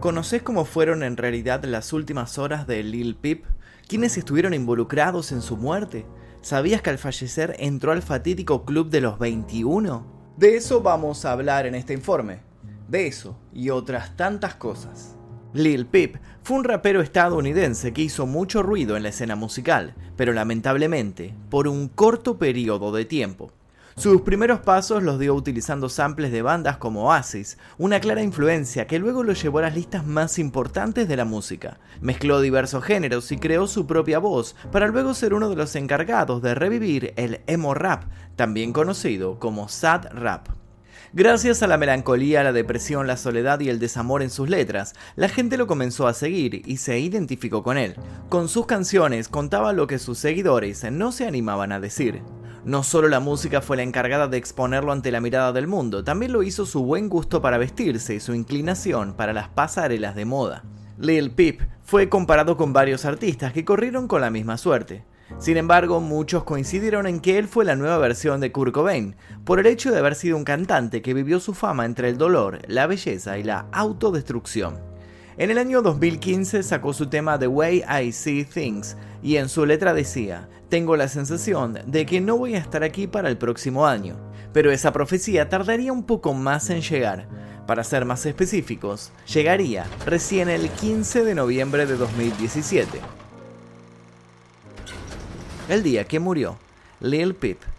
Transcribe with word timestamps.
¿Conoces 0.00 0.42
cómo 0.42 0.66
fueron 0.66 1.02
en 1.02 1.16
realidad 1.16 1.64
las 1.64 1.94
últimas 1.94 2.36
horas 2.36 2.66
de 2.66 2.82
Lil 2.82 3.16
Peep? 3.16 3.46
¿Quiénes 3.88 4.18
estuvieron 4.18 4.52
involucrados 4.52 5.32
en 5.32 5.40
su 5.40 5.56
muerte? 5.56 6.04
¿Sabías 6.42 6.82
que 6.82 6.90
al 6.90 6.98
fallecer 6.98 7.56
entró 7.58 7.92
al 7.92 8.02
fatídico 8.02 8.66
club 8.66 8.90
de 8.90 9.00
los 9.00 9.18
21? 9.18 10.34
De 10.36 10.54
eso 10.54 10.82
vamos 10.82 11.24
a 11.24 11.32
hablar 11.32 11.64
en 11.64 11.74
este 11.74 11.94
informe. 11.94 12.40
De 12.88 13.06
eso 13.06 13.38
y 13.54 13.70
otras 13.70 14.14
tantas 14.18 14.56
cosas. 14.56 15.16
Lil 15.54 15.86
Peep 15.86 16.18
fue 16.42 16.58
un 16.58 16.64
rapero 16.64 17.00
estadounidense 17.00 17.94
que 17.94 18.02
hizo 18.02 18.26
mucho 18.26 18.62
ruido 18.62 18.98
en 18.98 19.02
la 19.02 19.08
escena 19.08 19.34
musical, 19.34 19.94
pero 20.14 20.34
lamentablemente 20.34 21.34
por 21.48 21.68
un 21.68 21.88
corto 21.88 22.36
periodo 22.36 22.92
de 22.92 23.06
tiempo. 23.06 23.50
Sus 23.98 24.20
primeros 24.20 24.60
pasos 24.60 25.02
los 25.02 25.18
dio 25.18 25.34
utilizando 25.34 25.88
samples 25.88 26.30
de 26.30 26.42
bandas 26.42 26.76
como 26.76 27.06
Oasis, 27.06 27.56
una 27.78 27.98
clara 27.98 28.22
influencia 28.22 28.86
que 28.86 28.98
luego 28.98 29.22
lo 29.22 29.32
llevó 29.32 29.60
a 29.60 29.62
las 29.62 29.74
listas 29.74 30.06
más 30.06 30.38
importantes 30.38 31.08
de 31.08 31.16
la 31.16 31.24
música. 31.24 31.80
Mezcló 32.02 32.42
diversos 32.42 32.84
géneros 32.84 33.32
y 33.32 33.38
creó 33.38 33.66
su 33.66 33.86
propia 33.86 34.18
voz, 34.18 34.54
para 34.70 34.86
luego 34.88 35.14
ser 35.14 35.32
uno 35.32 35.48
de 35.48 35.56
los 35.56 35.74
encargados 35.76 36.42
de 36.42 36.54
revivir 36.54 37.14
el 37.16 37.40
emo 37.46 37.72
rap, 37.72 38.04
también 38.36 38.74
conocido 38.74 39.38
como 39.38 39.66
sad 39.66 40.08
rap. 40.12 40.48
Gracias 41.14 41.62
a 41.62 41.66
la 41.66 41.78
melancolía, 41.78 42.44
la 42.44 42.52
depresión, 42.52 43.06
la 43.06 43.16
soledad 43.16 43.60
y 43.60 43.70
el 43.70 43.78
desamor 43.78 44.22
en 44.22 44.28
sus 44.28 44.50
letras, 44.50 44.92
la 45.14 45.30
gente 45.30 45.56
lo 45.56 45.66
comenzó 45.66 46.06
a 46.06 46.12
seguir 46.12 46.68
y 46.68 46.76
se 46.76 46.98
identificó 46.98 47.62
con 47.62 47.78
él. 47.78 47.94
Con 48.28 48.50
sus 48.50 48.66
canciones 48.66 49.28
contaba 49.28 49.72
lo 49.72 49.86
que 49.86 49.98
sus 49.98 50.18
seguidores 50.18 50.84
no 50.92 51.12
se 51.12 51.26
animaban 51.26 51.72
a 51.72 51.80
decir. 51.80 52.20
No 52.66 52.82
solo 52.82 53.06
la 53.06 53.20
música 53.20 53.60
fue 53.60 53.76
la 53.76 53.84
encargada 53.84 54.26
de 54.26 54.38
exponerlo 54.38 54.90
ante 54.90 55.12
la 55.12 55.20
mirada 55.20 55.52
del 55.52 55.68
mundo, 55.68 56.02
también 56.02 56.32
lo 56.32 56.42
hizo 56.42 56.66
su 56.66 56.82
buen 56.82 57.08
gusto 57.08 57.40
para 57.40 57.58
vestirse 57.58 58.16
y 58.16 58.18
su 58.18 58.34
inclinación 58.34 59.14
para 59.14 59.32
las 59.32 59.48
pasarelas 59.48 60.16
de 60.16 60.24
moda. 60.24 60.64
Lil 60.98 61.30
Peep 61.30 61.60
fue 61.84 62.08
comparado 62.08 62.56
con 62.56 62.72
varios 62.72 63.04
artistas 63.04 63.52
que 63.52 63.64
corrieron 63.64 64.08
con 64.08 64.20
la 64.20 64.30
misma 64.30 64.58
suerte. 64.58 65.04
Sin 65.38 65.58
embargo, 65.58 66.00
muchos 66.00 66.42
coincidieron 66.42 67.06
en 67.06 67.20
que 67.20 67.38
él 67.38 67.46
fue 67.46 67.64
la 67.64 67.76
nueva 67.76 67.98
versión 67.98 68.40
de 68.40 68.50
Kurt 68.50 68.74
Cobain, 68.74 69.14
por 69.44 69.60
el 69.60 69.66
hecho 69.66 69.92
de 69.92 70.00
haber 70.00 70.16
sido 70.16 70.36
un 70.36 70.42
cantante 70.42 71.02
que 71.02 71.14
vivió 71.14 71.38
su 71.38 71.54
fama 71.54 71.84
entre 71.84 72.08
el 72.08 72.18
dolor, 72.18 72.58
la 72.66 72.88
belleza 72.88 73.38
y 73.38 73.44
la 73.44 73.68
autodestrucción. 73.70 74.80
En 75.38 75.50
el 75.52 75.58
año 75.58 75.82
2015 75.82 76.64
sacó 76.64 76.92
su 76.94 77.06
tema 77.06 77.38
The 77.38 77.46
Way 77.46 77.84
I 77.88 78.10
See 78.10 78.44
Things 78.44 78.96
y 79.22 79.36
en 79.36 79.48
su 79.50 79.66
letra 79.66 79.92
decía, 79.92 80.48
tengo 80.68 80.96
la 80.96 81.08
sensación 81.08 81.78
de 81.86 82.06
que 82.06 82.20
no 82.20 82.36
voy 82.36 82.54
a 82.54 82.58
estar 82.58 82.82
aquí 82.82 83.06
para 83.06 83.28
el 83.28 83.38
próximo 83.38 83.86
año, 83.86 84.16
pero 84.52 84.70
esa 84.70 84.92
profecía 84.92 85.48
tardaría 85.48 85.92
un 85.92 86.04
poco 86.04 86.34
más 86.34 86.70
en 86.70 86.80
llegar. 86.80 87.28
Para 87.66 87.82
ser 87.82 88.04
más 88.04 88.24
específicos, 88.26 89.10
llegaría 89.32 89.86
recién 90.04 90.48
el 90.48 90.68
15 90.70 91.24
de 91.24 91.34
noviembre 91.34 91.86
de 91.86 91.96
2017. 91.96 93.00
El 95.68 95.82
día 95.82 96.04
que 96.04 96.20
murió 96.20 96.56
Lil 97.00 97.34
Peep. 97.34 97.75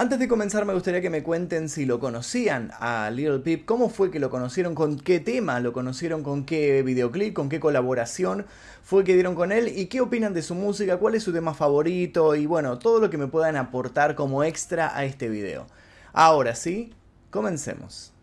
Antes 0.00 0.18
de 0.18 0.28
comenzar 0.28 0.64
me 0.64 0.72
gustaría 0.72 1.02
que 1.02 1.10
me 1.10 1.22
cuenten 1.22 1.68
si 1.68 1.84
lo 1.84 2.00
conocían 2.00 2.70
a 2.80 3.10
Lil 3.10 3.42
Peep, 3.42 3.66
cómo 3.66 3.90
fue 3.90 4.10
que 4.10 4.18
lo 4.18 4.30
conocieron, 4.30 4.74
con 4.74 4.98
qué 4.98 5.20
tema 5.20 5.60
lo 5.60 5.74
conocieron, 5.74 6.22
con 6.22 6.46
qué 6.46 6.82
videoclip, 6.82 7.34
con 7.34 7.50
qué 7.50 7.60
colaboración 7.60 8.46
fue 8.82 9.04
que 9.04 9.12
dieron 9.12 9.34
con 9.34 9.52
él 9.52 9.68
y 9.68 9.88
qué 9.88 10.00
opinan 10.00 10.32
de 10.32 10.40
su 10.40 10.54
música, 10.54 10.96
cuál 10.96 11.16
es 11.16 11.22
su 11.22 11.34
tema 11.34 11.52
favorito 11.52 12.34
y 12.34 12.46
bueno, 12.46 12.78
todo 12.78 12.98
lo 12.98 13.10
que 13.10 13.18
me 13.18 13.26
puedan 13.26 13.56
aportar 13.56 14.14
como 14.14 14.42
extra 14.42 14.96
a 14.96 15.04
este 15.04 15.28
video. 15.28 15.66
Ahora 16.14 16.54
sí, 16.54 16.94
comencemos. 17.28 18.14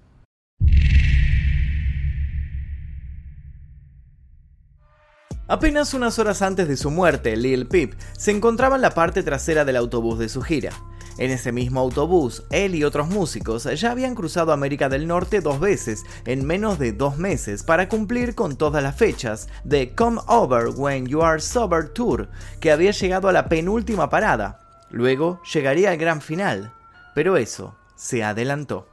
Apenas 5.47 5.94
unas 5.94 6.17
horas 6.17 6.41
antes 6.41 6.67
de 6.67 6.75
su 6.75 6.89
muerte, 6.89 7.38
Lil 7.38 7.67
Peep 7.67 7.94
se 8.17 8.31
encontraba 8.31 8.78
en 8.78 8.81
la 8.81 8.96
parte 8.96 9.22
trasera 9.22 9.63
del 9.63 9.75
autobús 9.75 10.18
de 10.18 10.28
su 10.28 10.41
gira. 10.41 10.72
En 11.17 11.31
ese 11.31 11.51
mismo 11.51 11.79
autobús, 11.79 12.44
él 12.51 12.75
y 12.75 12.83
otros 12.83 13.09
músicos 13.09 13.63
ya 13.63 13.91
habían 13.91 14.13
cruzado 14.13 14.51
América 14.51 14.88
del 14.88 15.07
Norte 15.07 15.41
dos 15.41 15.59
veces 15.59 16.03
en 16.25 16.45
menos 16.45 16.78
de 16.78 16.91
dos 16.91 17.17
meses 17.17 17.63
para 17.63 17.89
cumplir 17.89 18.35
con 18.35 18.55
todas 18.55 18.83
las 18.83 18.95
fechas 18.95 19.47
de 19.63 19.95
Come 19.95 20.22
Over 20.27 20.67
When 20.75 21.07
You 21.07 21.23
Are 21.23 21.41
Sober 21.41 21.89
Tour, 21.89 22.29
que 22.59 22.72
había 22.72 22.91
llegado 22.91 23.29
a 23.29 23.33
la 23.33 23.50
penúltima 23.50 24.09
parada. 24.09 24.59
Luego 24.91 25.41
llegaría 25.51 25.89
al 25.89 25.97
gran 25.97 26.22
final, 26.22 26.72
pero 27.16 27.35
eso 27.35 27.75
se 27.95 28.23
adelantó. 28.23 28.88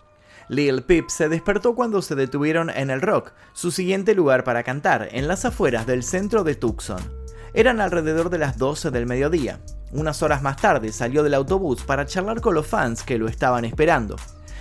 Lil 0.48 0.82
Peep 0.82 1.08
se 1.08 1.28
despertó 1.28 1.74
cuando 1.74 2.02
se 2.02 2.14
detuvieron 2.14 2.70
en 2.70 2.90
el 2.90 3.00
Rock, 3.02 3.32
su 3.52 3.70
siguiente 3.70 4.14
lugar 4.14 4.44
para 4.44 4.62
cantar, 4.62 5.08
en 5.12 5.28
las 5.28 5.44
afueras 5.44 5.86
del 5.86 6.02
centro 6.02 6.44
de 6.44 6.54
Tucson. 6.54 7.23
Eran 7.54 7.80
alrededor 7.80 8.30
de 8.30 8.38
las 8.38 8.58
12 8.58 8.90
del 8.90 9.06
mediodía. 9.06 9.60
Unas 9.92 10.24
horas 10.24 10.42
más 10.42 10.56
tarde 10.56 10.90
salió 10.90 11.22
del 11.22 11.34
autobús 11.34 11.84
para 11.84 12.04
charlar 12.04 12.40
con 12.40 12.52
los 12.52 12.66
fans 12.66 13.04
que 13.04 13.16
lo 13.16 13.28
estaban 13.28 13.64
esperando. 13.64 14.16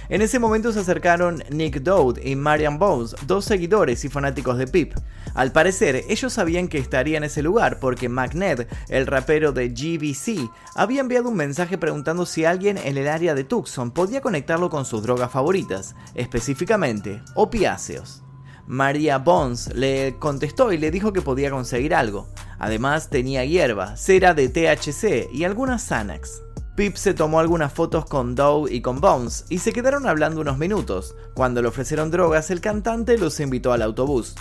En 0.10 0.22
ese 0.22 0.38
momento 0.38 0.72
se 0.72 0.82
acercaron 0.82 1.44
Nick 1.50 1.82
Dowd 1.82 2.20
y 2.24 2.36
Marian 2.36 2.78
Bones, 2.78 3.16
dos 3.26 3.46
seguidores 3.46 4.06
y 4.06 4.10
fanáticos 4.10 4.60
de 4.60 4.68
Pip. 4.68 4.94
Al 5.34 5.52
parecer, 5.52 6.04
ellos 6.08 6.34
sabían 6.34 6.68
que 6.68 6.78
estaría 6.78 7.18
en 7.18 7.24
ese 7.24 7.42
lugar 7.42 7.80
porque 7.80 8.10
McNed, 8.10 8.68
el 8.90 9.08
rapero 9.08 9.54
de 9.54 9.70
GBC, 9.70 10.52
había 10.76 11.02
enviado 11.02 11.30
un 11.30 11.36
mensaje 11.36 11.80
preguntando 11.80 12.28
si 12.28 12.46
alguien 12.46 12.78
en 12.78 12.98
el 12.98 13.08
área 13.08 13.34
de 13.34 13.44
Tucson 13.44 13.90
podía 13.90 14.22
conectarlo 14.22 14.70
con 14.70 14.86
sus 14.86 15.02
drogas 15.02 15.32
favoritas, 15.32 15.96
específicamente 16.14 17.24
opiáceos. 17.34 18.23
María 18.68 19.18
Bones 19.18 19.74
le 19.76 20.16
contestó 20.20 20.72
y 20.72 20.78
le 20.78 20.92
dijo 20.92 21.12
que 21.12 21.22
podía 21.22 21.52
conseguir 21.52 21.94
algo. 21.94 22.28
Además 22.60 23.10
tenía 23.10 23.44
hierba, 23.44 23.98
cera 23.98 24.34
de 24.34 24.48
THC 24.48 25.30
y 25.34 25.44
algunas 25.44 25.84
Xanax. 25.84 26.42
Pip 26.76 26.96
se 26.96 27.14
tomó 27.14 27.40
algunas 27.40 27.72
fotos 27.72 28.06
con 28.06 28.34
Dow 28.36 28.68
y 28.68 28.82
con 28.82 29.00
Bones 29.00 29.46
y 29.50 29.60
se 29.60 29.74
quedaron 29.74 30.08
hablando 30.08 30.42
unos 30.42 30.58
minutos. 30.58 31.16
Cuando 31.36 31.62
le 31.62 31.68
ofrecieron 31.68 32.10
drogas, 32.10 32.50
el 32.52 32.62
cantante 32.62 33.18
los 33.18 33.40
invitó 33.40 33.74
al 33.74 33.82
autobús. 33.82 34.34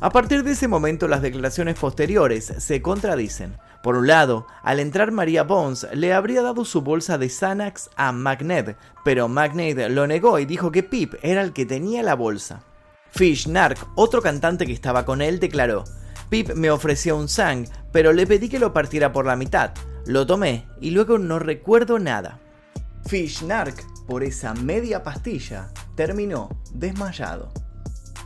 A 0.00 0.10
partir 0.10 0.42
de 0.42 0.50
ese 0.50 0.66
momento 0.66 1.06
las 1.06 1.22
declaraciones 1.22 1.78
posteriores 1.78 2.52
se 2.58 2.82
contradicen. 2.82 3.56
Por 3.82 3.96
un 3.96 4.08
lado, 4.08 4.46
al 4.62 4.80
entrar 4.80 5.12
María 5.12 5.44
Bones 5.44 5.86
le 5.94 6.12
habría 6.12 6.42
dado 6.42 6.64
su 6.64 6.82
bolsa 6.82 7.18
de 7.18 7.28
Xanax 7.28 7.90
a 7.96 8.12
Magnet, 8.12 8.76
pero 9.04 9.28
Magnet 9.28 9.88
lo 9.90 10.06
negó 10.06 10.40
y 10.40 10.44
dijo 10.44 10.72
que 10.72 10.82
Pip 10.82 11.14
era 11.22 11.42
el 11.42 11.52
que 11.52 11.66
tenía 11.66 12.02
la 12.02 12.16
bolsa. 12.16 12.64
Fish 13.12 13.46
Nark, 13.46 13.78
otro 13.94 14.22
cantante 14.22 14.66
que 14.66 14.72
estaba 14.72 15.04
con 15.04 15.20
él, 15.20 15.38
declaró, 15.38 15.84
Pip 16.30 16.54
me 16.54 16.70
ofreció 16.70 17.16
un 17.16 17.28
sang, 17.28 17.66
pero 17.92 18.14
le 18.14 18.26
pedí 18.26 18.48
que 18.48 18.58
lo 18.58 18.72
partiera 18.72 19.12
por 19.12 19.26
la 19.26 19.36
mitad. 19.36 19.72
Lo 20.06 20.26
tomé 20.26 20.66
y 20.80 20.92
luego 20.92 21.18
no 21.18 21.38
recuerdo 21.38 21.98
nada. 21.98 22.40
Fish 23.06 23.42
Nark, 23.42 23.84
por 24.06 24.24
esa 24.24 24.54
media 24.54 25.02
pastilla, 25.02 25.68
terminó 25.94 26.48
desmayado. 26.72 27.52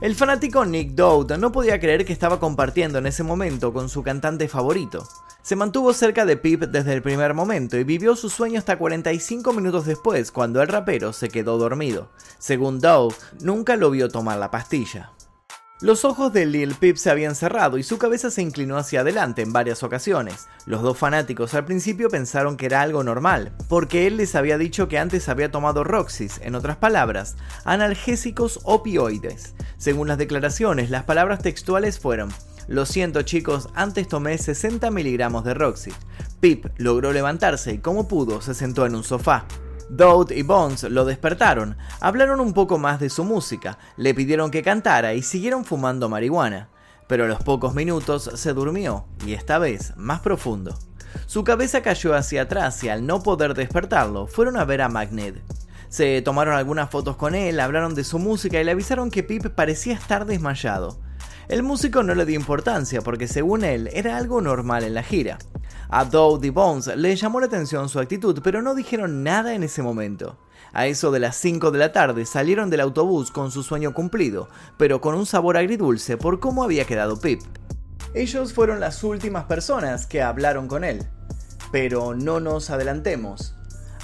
El 0.01 0.15
fanático 0.15 0.65
Nick 0.65 0.93
Dowd 0.93 1.37
no 1.37 1.51
podía 1.51 1.81
creer 1.81 2.05
que 2.05 2.13
estaba 2.13 2.39
compartiendo 2.39 2.99
en 2.99 3.07
ese 3.07 3.25
momento 3.25 3.73
con 3.73 3.89
su 3.89 4.05
cantante 4.05 4.47
favorito. 4.47 5.09
Se 5.47 5.55
mantuvo 5.55 5.93
cerca 5.93 6.27
de 6.27 6.37
Pip 6.37 6.65
desde 6.65 6.93
el 6.93 7.03
primer 7.03 7.33
momento 7.33 7.77
y 7.77 7.85
vivió 7.85 8.17
su 8.17 8.31
sueño 8.31 8.59
hasta 8.59 8.79
45 8.79 9.53
minutos 9.53 9.87
después, 9.87 10.33
cuando 10.33 10.61
el 10.61 10.67
rapero 10.67 11.13
se 11.13 11.29
quedó 11.29 11.57
dormido. 11.57 12.11
Según 12.41 12.81
Dowd, 12.81 13.15
nunca 13.43 13.77
lo 13.77 13.93
vio 13.93 14.09
tomar 14.09 14.41
la 14.41 14.51
pastilla. 14.51 15.13
Los 15.81 16.05
ojos 16.05 16.33
de 16.33 16.47
Lil 16.47 16.75
Peep 16.75 16.97
se 16.97 17.11
habían 17.11 17.37
cerrado 17.37 17.79
y 17.79 17.85
su 17.85 17.97
cabeza 17.97 18.33
se 18.33 18.43
inclinó 18.43 18.77
hacia 18.77 19.03
adelante 19.03 19.43
en 19.43 19.53
varias 19.53 19.85
ocasiones. 19.85 20.49
Los 20.65 20.83
dos 20.83 20.99
fanáticos 20.99 21.55
al 21.55 21.65
principio 21.65 22.09
pensaron 22.09 22.57
que 22.57 22.67
era 22.67 22.83
algo 22.83 23.05
normal, 23.05 23.53
porque 23.69 24.09
él 24.09 24.17
les 24.17 24.35
había 24.35 24.59
dicho 24.59 24.89
que 24.89 24.99
antes 24.99 25.29
había 25.29 25.53
tomado 25.53 25.85
Roxys, 25.85 26.41
en 26.43 26.57
otras 26.57 26.79
palabras, 26.79 27.37
analgésicos 27.65 28.59
opioides. 28.65 29.55
Según 29.79 30.09
las 30.09 30.19
declaraciones, 30.19 30.91
las 30.91 31.05
palabras 31.05 31.41
textuales 31.41 32.01
fueron, 32.01 32.33
lo 32.69 32.85
siento 32.85 33.23
chicos, 33.23 33.69
antes 33.75 34.09
tomé 34.09 34.39
60 34.39 34.91
miligramos 34.91 35.45
de 35.45 35.55
Roxy. 35.55 35.93
Pip 36.41 36.67
logró 36.79 37.13
levantarse 37.13 37.73
y 37.75 37.79
como 37.79 38.09
pudo 38.09 38.41
se 38.41 38.55
sentó 38.55 38.87
en 38.87 38.95
un 38.95 39.05
sofá. 39.05 39.47
Dowd 39.89 40.33
y 40.33 40.43
Bones 40.43 40.83
lo 40.83 41.05
despertaron, 41.05 41.77
hablaron 42.01 42.41
un 42.41 42.53
poco 42.53 42.77
más 42.77 42.99
de 42.99 43.09
su 43.09 43.23
música, 43.23 43.79
le 43.97 44.15
pidieron 44.15 44.51
que 44.51 44.65
cantara 44.65 45.15
y 45.15 45.23
siguieron 45.23 45.65
fumando 45.65 46.09
marihuana. 46.09 46.71
Pero 47.07 47.25
a 47.25 47.29
los 47.29 47.41
pocos 47.43 47.73
minutos 47.73 48.31
se 48.35 48.53
durmió, 48.53 49.07
y 49.25 49.35
esta 49.35 49.59
vez 49.59 49.97
más 49.97 50.21
profundo. 50.21 50.77
Su 51.27 51.45
cabeza 51.45 51.83
cayó 51.83 52.15
hacia 52.15 52.43
atrás 52.43 52.83
y 52.83 52.89
al 52.89 53.07
no 53.07 53.23
poder 53.23 53.55
despertarlo, 53.55 54.27
fueron 54.27 54.57
a 54.57 54.65
ver 54.65 54.83
a 54.83 54.89
Magnet. 54.89 55.41
Se 55.89 56.21
tomaron 56.21 56.57
algunas 56.57 56.91
fotos 56.91 57.15
con 57.17 57.37
él, 57.37 57.61
hablaron 57.61 57.95
de 57.95 58.03
su 58.03 58.19
música 58.19 58.61
y 58.61 58.65
le 58.65 58.73
avisaron 58.73 59.11
que 59.11 59.23
Pip 59.23 59.47
parecía 59.51 59.95
estar 59.95 60.27
desmayado. 60.27 60.99
El 61.49 61.63
músico 61.63 62.03
no 62.03 62.15
le 62.15 62.27
dio 62.27 62.35
importancia 62.35 63.03
porque 63.03 63.29
según 63.29 63.63
él 63.63 63.89
era 63.93 64.17
algo 64.17 64.41
normal 64.41 64.83
en 64.83 64.95
la 64.95 65.05
gira. 65.05 65.39
A 65.89 66.09
y 66.43 66.51
Bones 66.51 66.89
le 66.97 67.15
llamó 67.15 67.39
la 67.39 67.47
atención 67.47 67.89
su 67.89 68.01
actitud, 68.01 68.41
pero 68.43 68.63
no 68.63 68.75
dijeron 68.75 69.23
nada 69.23 69.55
en 69.55 69.63
ese 69.63 69.81
momento. 69.81 70.39
A 70.73 70.89
eso 70.89 71.13
de 71.13 71.21
las 71.21 71.37
5 71.37 71.71
de 71.71 71.79
la 71.79 71.93
tarde 71.93 72.27
salieron 72.27 72.69
del 72.69 72.81
autobús 72.81 73.31
con 73.31 73.53
su 73.53 73.63
sueño 73.63 73.95
cumplido, 73.95 74.49
pero 74.77 75.01
con 75.01 75.15
un 75.15 75.25
sabor 75.25 75.57
agridulce 75.57 76.17
por 76.17 76.41
cómo 76.41 76.65
había 76.65 76.85
quedado 76.85 77.21
Pip. 77.21 77.41
Ellos 78.13 78.53
fueron 78.53 78.81
las 78.81 79.05
últimas 79.05 79.45
personas 79.45 80.07
que 80.07 80.23
hablaron 80.23 80.67
con 80.67 80.83
él. 80.83 81.07
Pero 81.71 82.15
no 82.15 82.41
nos 82.41 82.71
adelantemos. 82.71 83.55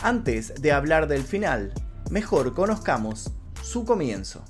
Antes 0.00 0.62
de 0.62 0.70
hablar 0.70 1.08
del 1.08 1.24
final, 1.24 1.72
mejor 2.08 2.54
conozcamos 2.54 3.32
su 3.62 3.84
comienzo. 3.84 4.44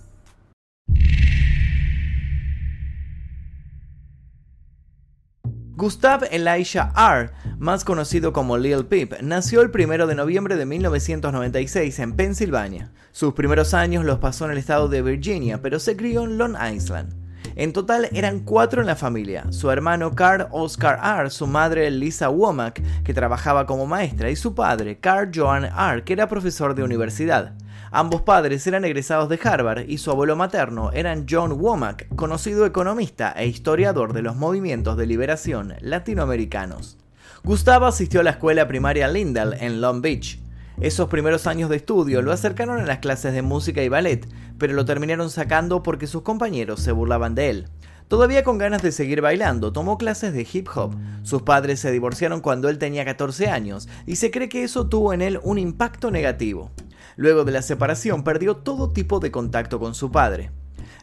Gustav 5.75 6.25
Elisha 6.31 6.93
R., 6.95 7.31
más 7.59 7.83
conocido 7.83 8.35
como 8.35 8.59
Lil 8.59 8.85
Peep, 8.85 9.23
nació 9.23 9.63
el 9.63 9.71
1 9.75 10.07
de 10.07 10.15
noviembre 10.15 10.57
de 10.57 10.67
1996 10.67 11.99
en 11.99 12.13
Pensilvania. 12.13 12.93
Sus 13.11 13.33
primeros 13.33 13.73
años 13.73 14.05
los 14.05 14.19
pasó 14.19 14.45
en 14.45 14.51
el 14.51 14.59
estado 14.59 14.89
de 14.89 15.01
Virginia, 15.01 15.63
pero 15.63 15.79
se 15.79 15.97
crió 15.97 16.25
en 16.25 16.37
Long 16.37 16.57
Island. 16.75 17.15
En 17.57 17.73
total 17.73 18.11
eran 18.13 18.41
cuatro 18.41 18.83
en 18.83 18.87
la 18.87 18.97
familia, 18.97 19.47
su 19.51 19.71
hermano 19.71 20.15
Carl 20.15 20.47
Oscar 20.51 21.01
R., 21.21 21.31
su 21.31 21.47
madre 21.47 21.91
Lisa 21.91 22.29
Womack, 22.29 23.03
que 23.03 23.15
trabajaba 23.15 23.65
como 23.65 23.87
maestra, 23.87 24.31
y 24.31 24.37
su 24.37 24.55
padre 24.55 24.99
Carl 25.01 25.31
Joan 25.35 25.65
R., 25.65 26.05
que 26.05 26.13
era 26.13 26.29
profesor 26.29 26.75
de 26.75 26.83
universidad. 26.83 27.55
Ambos 27.95 28.23
padres 28.23 28.67
eran 28.67 28.87
egresados 28.87 29.29
de 29.29 29.39
Harvard 29.45 29.87
y 29.87 29.99
su 29.99 30.11
abuelo 30.11 30.35
materno 30.35 30.93
era 30.93 31.15
John 31.29 31.61
Womack, 31.61 32.09
conocido 32.17 32.65
economista 32.65 33.33
e 33.33 33.47
historiador 33.47 34.15
de 34.15 34.23
los 34.23 34.35
movimientos 34.35 34.97
de 34.97 35.05
liberación 35.05 35.75
latinoamericanos. 35.83 36.97
Gustavo 37.45 37.85
asistió 37.85 38.21
a 38.21 38.23
la 38.23 38.31
escuela 38.31 38.67
primaria 38.67 39.09
Lindell 39.09 39.53
en 39.61 39.83
Long 39.83 40.01
Beach. 40.01 40.41
Esos 40.81 41.11
primeros 41.11 41.47
años 41.47 41.69
de 41.69 41.77
estudio 41.77 42.23
lo 42.23 42.33
acercaron 42.33 42.81
a 42.81 42.87
las 42.87 43.01
clases 43.01 43.35
de 43.35 43.43
música 43.43 43.83
y 43.83 43.91
ballet, 43.91 44.27
pero 44.57 44.73
lo 44.73 44.87
terminaron 44.87 45.29
sacando 45.29 45.83
porque 45.83 46.07
sus 46.07 46.23
compañeros 46.23 46.81
se 46.81 46.93
burlaban 46.93 47.35
de 47.35 47.51
él. 47.51 47.69
Todavía 48.09 48.43
con 48.43 48.57
ganas 48.57 48.81
de 48.81 48.93
seguir 48.93 49.21
bailando, 49.21 49.71
tomó 49.71 49.99
clases 49.99 50.33
de 50.33 50.47
hip 50.51 50.67
hop. 50.75 50.95
Sus 51.25 51.43
padres 51.43 51.81
se 51.81 51.93
divorciaron 51.93 52.41
cuando 52.41 52.71
él 52.71 52.79
tenía 52.79 53.05
14 53.05 53.49
años 53.49 53.87
y 54.07 54.17
se 54.17 54.31
cree 54.31 54.49
que 54.49 54.65
eso 54.65 54.89
tuvo 54.89 55.13
en 55.13 55.21
él 55.21 55.41
un 55.43 55.59
impacto 55.59 56.11
negativo. 56.11 56.71
Luego 57.17 57.45
de 57.45 57.53
la 57.53 57.63
separación 57.63 58.25
perdió 58.25 58.57
todo 58.57 58.91
tipo 58.91 59.21
de 59.21 59.31
contacto 59.31 59.79
con 59.79 59.95
su 59.95 60.11
padre. 60.11 60.51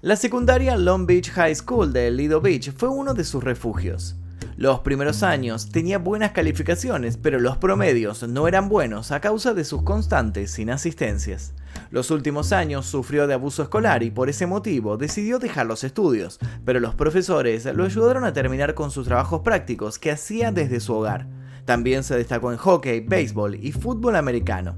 La 0.01 0.15
secundaria 0.15 0.77
Long 0.77 1.05
Beach 1.05 1.29
High 1.31 1.55
School 1.55 1.91
de 1.93 2.09
Lido 2.09 2.41
Beach 2.41 2.71
fue 2.75 2.89
uno 2.89 3.13
de 3.13 3.23
sus 3.23 3.43
refugios. 3.43 4.15
Los 4.55 4.79
primeros 4.81 5.23
años 5.23 5.69
tenía 5.69 5.99
buenas 5.99 6.31
calificaciones, 6.31 7.15
pero 7.15 7.39
los 7.39 7.57
promedios 7.57 8.27
no 8.27 8.47
eran 8.47 8.67
buenos 8.67 9.11
a 9.11 9.21
causa 9.21 9.53
de 9.53 9.63
sus 9.63 9.83
constantes 9.83 10.59
inasistencias. 10.59 11.53
Los 11.91 12.11
últimos 12.11 12.51
años 12.51 12.85
sufrió 12.85 13.25
de 13.25 13.35
abuso 13.35 13.63
escolar 13.63 14.03
y 14.03 14.11
por 14.11 14.29
ese 14.29 14.47
motivo 14.47 14.97
decidió 14.97 15.39
dejar 15.39 15.65
los 15.65 15.83
estudios, 15.83 16.39
pero 16.65 16.79
los 16.79 16.93
profesores 16.93 17.65
lo 17.73 17.85
ayudaron 17.85 18.25
a 18.25 18.33
terminar 18.33 18.73
con 18.73 18.91
sus 18.91 19.07
trabajos 19.07 19.41
prácticos 19.41 19.97
que 19.97 20.11
hacía 20.11 20.51
desde 20.51 20.81
su 20.81 20.93
hogar. 20.93 21.27
También 21.63 22.03
se 22.03 22.17
destacó 22.17 22.51
en 22.51 22.57
hockey, 22.57 22.99
béisbol 22.99 23.55
y 23.55 23.71
fútbol 23.71 24.15
americano. 24.15 24.75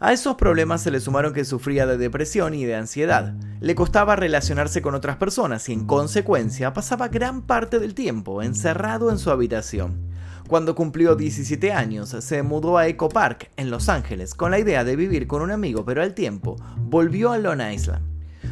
A 0.00 0.12
esos 0.12 0.36
problemas 0.36 0.80
se 0.82 0.92
le 0.92 1.00
sumaron 1.00 1.32
que 1.32 1.44
sufría 1.44 1.84
de 1.84 1.98
depresión 1.98 2.54
y 2.54 2.64
de 2.64 2.76
ansiedad. 2.76 3.34
Le 3.60 3.74
costaba 3.74 4.14
relacionarse 4.14 4.80
con 4.80 4.94
otras 4.94 5.16
personas 5.16 5.68
y 5.68 5.72
en 5.72 5.86
consecuencia 5.86 6.72
pasaba 6.72 7.08
gran 7.08 7.42
parte 7.42 7.80
del 7.80 7.94
tiempo 7.94 8.40
encerrado 8.40 9.10
en 9.10 9.18
su 9.18 9.32
habitación. 9.32 10.08
Cuando 10.46 10.76
cumplió 10.76 11.16
17 11.16 11.72
años, 11.72 12.10
se 12.10 12.44
mudó 12.44 12.78
a 12.78 12.86
Echo 12.86 13.08
Park, 13.08 13.50
en 13.56 13.70
Los 13.70 13.88
Ángeles, 13.88 14.34
con 14.34 14.52
la 14.52 14.60
idea 14.60 14.84
de 14.84 14.94
vivir 14.94 15.26
con 15.26 15.42
un 15.42 15.50
amigo, 15.50 15.84
pero 15.84 16.00
al 16.00 16.14
tiempo 16.14 16.54
volvió 16.76 17.32
a 17.32 17.38
Long 17.38 17.60
Island. 17.60 18.06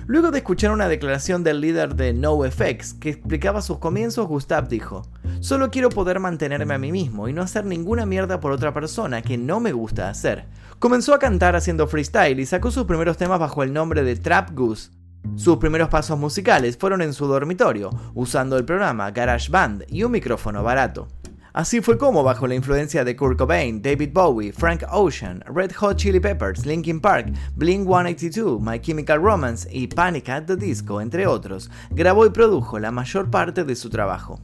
Luego 0.09 0.33
de 0.33 0.39
escuchar 0.39 0.73
una 0.73 0.89
declaración 0.89 1.45
del 1.45 1.61
líder 1.61 1.95
de 1.95 2.13
NoFX 2.13 2.95
que 2.95 3.11
explicaba 3.11 3.63
sus 3.63 3.79
comienzos, 3.79 4.27
Gustav 4.27 4.69
dijo, 4.69 5.03
Solo 5.41 5.71
quiero 5.71 5.91
poder 5.91 6.19
mantenerme 6.19 6.75
a 6.75 6.79
mí 6.79 6.91
mismo 6.91 7.29
y 7.29 7.33
no 7.33 7.43
hacer 7.43 7.65
ninguna 7.65 8.07
mierda 8.07 8.41
por 8.41 8.53
otra 8.53 8.73
persona 8.73 9.23
que 9.23 9.37
no 9.37 9.61
me 9.61 9.73
gusta 9.73 10.09
hacer. 10.09 10.47
Comenzó 10.79 11.15
a 11.15 11.19
cantar 11.19 11.57
haciendo 11.57 11.87
freestyle 11.87 12.41
y 12.41 12.47
sacó 12.47 12.71
sus 12.71 12.85
primeros 12.85 13.17
temas 13.17 13.39
bajo 13.39 13.63
el 13.63 13.73
nombre 13.73 14.03
de 14.03 14.17
Trap 14.17 14.51
Goose. 14.55 14.91
Sus 15.35 15.59
primeros 15.59 15.89
pasos 15.89 16.19
musicales 16.19 16.79
fueron 16.79 17.03
en 17.03 17.13
su 17.13 17.27
dormitorio, 17.27 17.91
usando 18.15 18.57
el 18.57 18.65
programa 18.65 19.11
GarageBand 19.11 19.85
y 19.89 20.05
un 20.05 20.13
micrófono 20.13 20.63
barato. 20.63 21.09
Así 21.53 21.81
fue 21.81 21.97
como, 21.97 22.23
bajo 22.23 22.47
la 22.47 22.55
influencia 22.55 23.03
de 23.03 23.17
Kurt 23.17 23.39
Cobain, 23.39 23.81
David 23.81 24.11
Bowie, 24.13 24.53
Frank 24.53 24.85
Ocean, 24.91 25.43
Red 25.47 25.73
Hot 25.77 25.97
Chili 25.97 26.21
Peppers, 26.21 26.67
Linkin 26.67 27.01
Park, 27.01 27.33
Blink 27.55 27.87
182, 27.87 28.61
My 28.61 28.79
Chemical 28.79 29.23
Romance 29.23 29.69
y 29.73 29.87
Panic 29.87 30.29
at 30.29 30.45
the 30.45 30.57
Disco, 30.57 31.01
entre 31.01 31.27
otros, 31.27 31.71
grabó 31.91 32.27
y 32.27 32.31
produjo 32.31 32.79
la 32.79 32.91
mayor 32.91 33.31
parte 33.31 33.65
de 33.65 33.75
su 33.75 33.89
trabajo. 33.89 34.39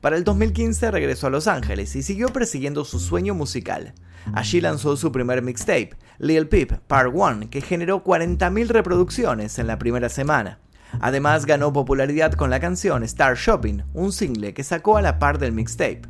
Para 0.00 0.16
el 0.16 0.22
2015 0.22 0.92
regresó 0.92 1.26
a 1.26 1.30
Los 1.30 1.48
Ángeles 1.48 1.96
y 1.96 2.02
siguió 2.02 2.28
persiguiendo 2.28 2.84
su 2.84 3.00
sueño 3.00 3.34
musical. 3.34 3.94
Allí 4.32 4.60
lanzó 4.60 4.96
su 4.96 5.10
primer 5.10 5.42
mixtape, 5.42 5.90
Lil 6.18 6.46
Peep 6.46 6.78
Part 6.86 7.10
1, 7.12 7.50
que 7.50 7.60
generó 7.60 8.04
40.000 8.04 8.68
reproducciones 8.68 9.58
en 9.58 9.66
la 9.66 9.78
primera 9.78 10.08
semana. 10.08 10.60
Además 11.00 11.46
ganó 11.46 11.72
popularidad 11.72 12.32
con 12.32 12.48
la 12.48 12.60
canción 12.60 13.02
Star 13.02 13.36
Shopping, 13.36 13.82
un 13.92 14.12
single 14.12 14.54
que 14.54 14.62
sacó 14.62 14.96
a 14.96 15.02
la 15.02 15.18
par 15.18 15.38
del 15.38 15.52
mixtape. 15.52 16.02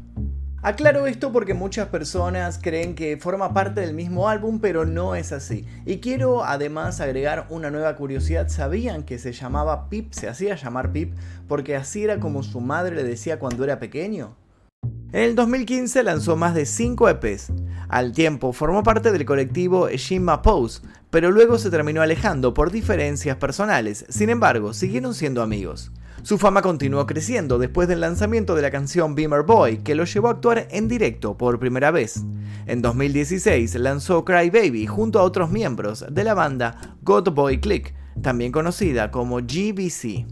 Aclaro 0.61 1.07
esto 1.07 1.31
porque 1.31 1.55
muchas 1.55 1.87
personas 1.87 2.59
creen 2.61 2.97
que 2.97 3.17
forma 3.17 3.55
parte 3.55 3.81
del 3.81 3.95
mismo 3.95 4.29
álbum, 4.29 4.59
pero 4.59 4.85
no 4.85 5.15
es 5.15 5.31
así. 5.31 5.65
Y 5.87 5.99
quiero 5.99 6.45
además 6.45 7.01
agregar 7.01 7.47
una 7.49 7.71
nueva 7.71 7.95
curiosidad. 7.95 8.49
¿Sabían 8.49 9.05
que 9.05 9.19
se 9.19 9.33
llamaba 9.33 9.89
Pip? 9.89 10.13
Se 10.13 10.29
hacía 10.29 10.57
llamar 10.57 10.91
Pip 10.91 11.15
porque 11.47 11.77
así 11.77 12.03
era 12.03 12.19
como 12.19 12.43
su 12.43 12.61
madre 12.61 12.97
le 12.97 13.05
decía 13.05 13.39
cuando 13.39 13.63
era 13.63 13.79
pequeño. 13.79 14.35
En 15.13 15.23
el 15.23 15.37
2015 15.37 16.03
lanzó 16.03 16.35
más 16.35 16.57
de 16.57 16.67
5 16.67 17.09
EPs. 17.09 17.53
Al 17.89 18.13
tiempo 18.13 18.53
formó 18.53 18.83
parte 18.83 19.13
del 19.13 19.25
colectivo 19.25 19.89
Shima 19.89 20.43
Pose, 20.43 20.83
pero 21.11 21.31
luego 21.31 21.59
se 21.59 21.71
terminó 21.71 22.03
alejando 22.03 22.53
por 22.53 22.73
diferencias 22.73 23.37
personales. 23.37 24.07
Sin 24.09 24.29
embargo, 24.29 24.75
siguieron 24.75 25.15
siendo 25.15 25.41
amigos. 25.41 25.93
Su 26.29 26.37
fama 26.37 26.61
continuó 26.61 27.07
creciendo 27.07 27.59
después 27.59 27.89
del 27.89 28.03
lanzamiento 28.03 28.55
de 28.55 28.61
la 28.61 28.71
canción 28.71 29.15
Beamer 29.15 29.45
Boy, 29.45 29.79
que 29.79 29.95
lo 29.95 30.05
llevó 30.05 30.29
a 30.29 30.33
actuar 30.33 30.69
en 30.71 30.87
directo 30.87 31.39
por 31.39 31.59
primera 31.59 31.91
vez. 31.91 32.23
En 32.67 32.83
2016 32.83 33.75
lanzó 33.77 34.27
Cry 34.27 34.51
Baby 34.51 34.87
junto 34.87 35.21
a 35.21 35.23
otros 35.23 35.51
miembros 35.51 36.05
de 36.11 36.25
la 36.25 36.35
banda 36.35 36.99
God 37.01 37.31
Boy 37.31 37.63
Click, 37.63 37.95
también 38.21 38.53
conocida 38.53 39.11
como 39.11 39.37
GBC. 39.37 40.27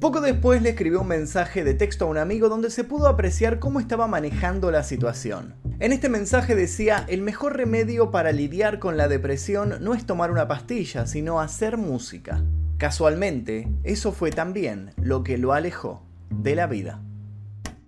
Poco 0.00 0.20
después 0.20 0.62
le 0.62 0.68
escribió 0.68 1.00
un 1.00 1.08
mensaje 1.08 1.64
de 1.64 1.74
texto 1.74 2.04
a 2.04 2.08
un 2.08 2.16
amigo 2.16 2.48
donde 2.48 2.70
se 2.70 2.84
pudo 2.84 3.08
apreciar 3.08 3.58
cómo 3.58 3.80
estaba 3.80 4.06
manejando 4.06 4.70
la 4.70 4.84
situación. 4.84 5.56
En 5.80 5.90
este 5.90 6.08
mensaje 6.08 6.54
decía, 6.54 7.04
el 7.08 7.22
mejor 7.22 7.56
remedio 7.56 8.12
para 8.12 8.30
lidiar 8.30 8.78
con 8.78 8.96
la 8.96 9.08
depresión 9.08 9.74
no 9.80 9.92
es 9.92 10.06
tomar 10.06 10.30
una 10.30 10.46
pastilla, 10.46 11.08
sino 11.08 11.40
hacer 11.40 11.78
música. 11.78 12.44
Casualmente, 12.80 13.68
eso 13.84 14.10
fue 14.10 14.30
también 14.30 14.92
lo 14.96 15.22
que 15.22 15.36
lo 15.36 15.52
alejó 15.52 16.02
de 16.30 16.54
la 16.54 16.66
vida. 16.66 17.02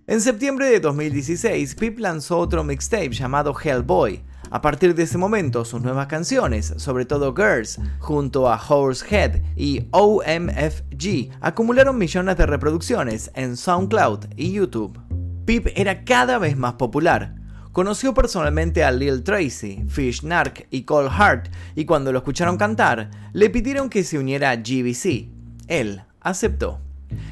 En 0.05 0.21
septiembre 0.21 0.69
de 0.69 0.79
2016, 0.79 1.73
Pip 1.73 1.97
lanzó 1.97 2.37
otro 2.37 2.63
mixtape 2.63 3.09
llamado 3.09 3.55
Hellboy. 3.59 4.21
A 4.51 4.61
partir 4.61 4.93
de 4.93 5.01
ese 5.01 5.17
momento, 5.17 5.65
sus 5.65 5.81
nuevas 5.81 6.05
canciones, 6.05 6.75
sobre 6.77 7.05
todo 7.05 7.33
Girls, 7.35 7.79
junto 7.97 8.47
a 8.47 8.61
Horsehead 8.63 9.41
y 9.55 9.87
OMFG, 9.89 11.39
acumularon 11.41 11.97
millones 11.97 12.37
de 12.37 12.45
reproducciones 12.45 13.31
en 13.33 13.57
SoundCloud 13.57 14.25
y 14.35 14.51
YouTube. 14.51 14.99
Pip 15.45 15.69
era 15.75 16.03
cada 16.03 16.37
vez 16.37 16.55
más 16.55 16.73
popular, 16.73 17.33
conoció 17.73 18.13
personalmente 18.13 18.83
a 18.83 18.91
Lil 18.91 19.23
Tracy, 19.23 19.83
Fish 19.89 20.23
Nark 20.23 20.67
y 20.69 20.83
Cole 20.83 21.09
Hart 21.11 21.49
y 21.75 21.83
cuando 21.83 22.13
lo 22.13 22.19
escucharon 22.19 22.55
cantar, 22.55 23.09
le 23.33 23.49
pidieron 23.49 23.89
que 23.89 24.05
se 24.05 24.17
uniera 24.17 24.51
a 24.51 24.55
GBC. 24.55 25.27
Él 25.67 26.03
aceptó. 26.21 26.79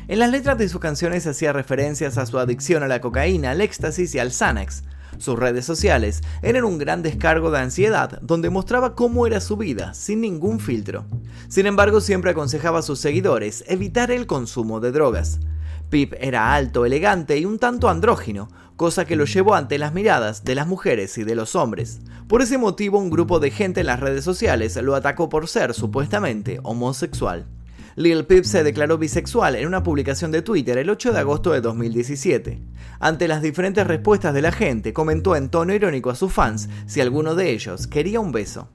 En 0.07 0.19
las 0.19 0.31
letras 0.31 0.57
de 0.57 0.67
sus 0.67 0.81
canciones 0.81 1.25
hacía 1.27 1.53
referencias 1.53 2.17
a 2.17 2.25
su 2.25 2.37
adicción 2.37 2.83
a 2.83 2.87
la 2.87 2.99
cocaína, 2.99 3.51
al 3.51 3.61
éxtasis 3.61 4.13
y 4.15 4.19
al 4.19 4.31
Xanax. 4.31 4.83
Sus 5.17 5.37
redes 5.37 5.65
sociales 5.65 6.21
eran 6.41 6.63
un 6.63 6.79
gran 6.79 7.03
descargo 7.03 7.51
de 7.51 7.59
ansiedad 7.59 8.19
donde 8.21 8.49
mostraba 8.49 8.95
cómo 8.95 9.27
era 9.27 9.39
su 9.39 9.57
vida, 9.57 9.93
sin 9.93 10.21
ningún 10.21 10.59
filtro. 10.59 11.05
Sin 11.47 11.67
embargo, 11.67 12.01
siempre 12.01 12.31
aconsejaba 12.31 12.79
a 12.79 12.83
sus 12.83 12.99
seguidores 12.99 13.63
evitar 13.67 14.09
el 14.09 14.25
consumo 14.25 14.79
de 14.79 14.91
drogas. 14.91 15.39
Pip 15.91 16.13
era 16.19 16.55
alto, 16.55 16.85
elegante 16.85 17.37
y 17.37 17.45
un 17.45 17.59
tanto 17.59 17.89
andrógino, 17.89 18.47
cosa 18.77 19.05
que 19.05 19.15
lo 19.15 19.25
llevó 19.25 19.53
ante 19.53 19.77
las 19.77 19.93
miradas 19.93 20.43
de 20.43 20.55
las 20.55 20.65
mujeres 20.65 21.17
y 21.19 21.23
de 21.23 21.35
los 21.35 21.55
hombres. 21.55 21.99
Por 22.27 22.41
ese 22.41 22.57
motivo, 22.57 22.97
un 22.97 23.11
grupo 23.11 23.39
de 23.39 23.51
gente 23.51 23.81
en 23.81 23.87
las 23.87 23.99
redes 23.99 24.23
sociales 24.23 24.75
lo 24.77 24.95
atacó 24.95 25.29
por 25.29 25.47
ser 25.47 25.73
supuestamente 25.73 26.59
homosexual. 26.63 27.45
Lil 27.95 28.25
Pip 28.25 28.45
se 28.45 28.63
declaró 28.63 28.97
bisexual 28.97 29.55
en 29.55 29.67
una 29.67 29.83
publicación 29.83 30.31
de 30.31 30.41
Twitter 30.41 30.77
el 30.77 30.89
8 30.89 31.11
de 31.11 31.19
agosto 31.19 31.51
de 31.51 31.59
2017. 31.59 32.61
Ante 33.01 33.27
las 33.27 33.41
diferentes 33.41 33.85
respuestas 33.85 34.33
de 34.33 34.41
la 34.41 34.53
gente, 34.53 34.93
comentó 34.93 35.35
en 35.35 35.49
tono 35.49 35.73
irónico 35.73 36.09
a 36.09 36.15
sus 36.15 36.31
fans 36.31 36.69
si 36.87 37.01
alguno 37.01 37.35
de 37.35 37.51
ellos 37.51 37.87
quería 37.87 38.21
un 38.21 38.31
beso. 38.31 38.69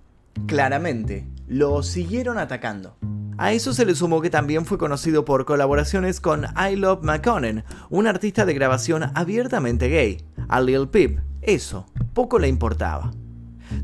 Claramente, 0.46 1.26
lo 1.48 1.82
siguieron 1.82 2.36
atacando. 2.36 2.98
A 3.38 3.52
eso 3.52 3.74
se 3.74 3.84
le 3.84 3.94
sumó 3.94 4.22
que 4.22 4.30
también 4.30 4.64
fue 4.64 4.78
conocido 4.78 5.24
por 5.26 5.44
colaboraciones 5.44 6.20
con 6.20 6.46
I 6.56 6.76
Love 6.76 7.02
McConnen, 7.02 7.64
un 7.90 8.06
artista 8.06 8.46
de 8.46 8.54
grabación 8.54 9.10
abiertamente 9.14 9.88
gay. 9.88 10.24
A 10.48 10.60
Lil 10.60 10.88
Peep, 10.88 11.20
eso, 11.42 11.86
poco 12.14 12.38
le 12.38 12.48
importaba. 12.48 13.12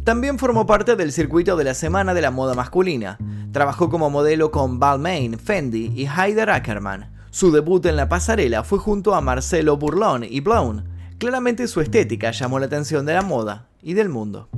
También 0.05 0.39
formó 0.39 0.65
parte 0.67 0.97
del 0.97 1.13
circuito 1.13 1.57
de 1.57 1.65
la 1.65 1.75
Semana 1.75 2.15
de 2.15 2.23
la 2.23 2.31
Moda 2.31 2.55
Masculina. 2.55 3.19
Trabajó 3.53 3.91
como 3.91 4.09
modelo 4.09 4.51
con 4.51 4.79
Balmain, 4.79 5.39
Fendi 5.39 5.93
y 5.95 6.07
Heider 6.07 6.49
Ackerman. 6.49 7.13
Su 7.31 7.53
debut 7.53 7.85
en 7.87 7.97
la 7.97 8.09
pasarela 8.09 8.65
fue 8.65 8.79
junto 8.79 9.15
a 9.15 9.21
Marcelo 9.21 9.77
Burlón 9.77 10.25
y 10.25 10.41
Blown. 10.41 10.89
Claramente 11.19 11.69
su 11.69 11.81
estética 11.81 12.31
llamó 12.31 12.59
la 12.59 12.67
atención 12.67 13.05
de 13.05 13.15
la 13.15 13.23
moda 13.23 13.69
y 13.83 13.95
del 13.95 14.09
mundo. 14.09 14.49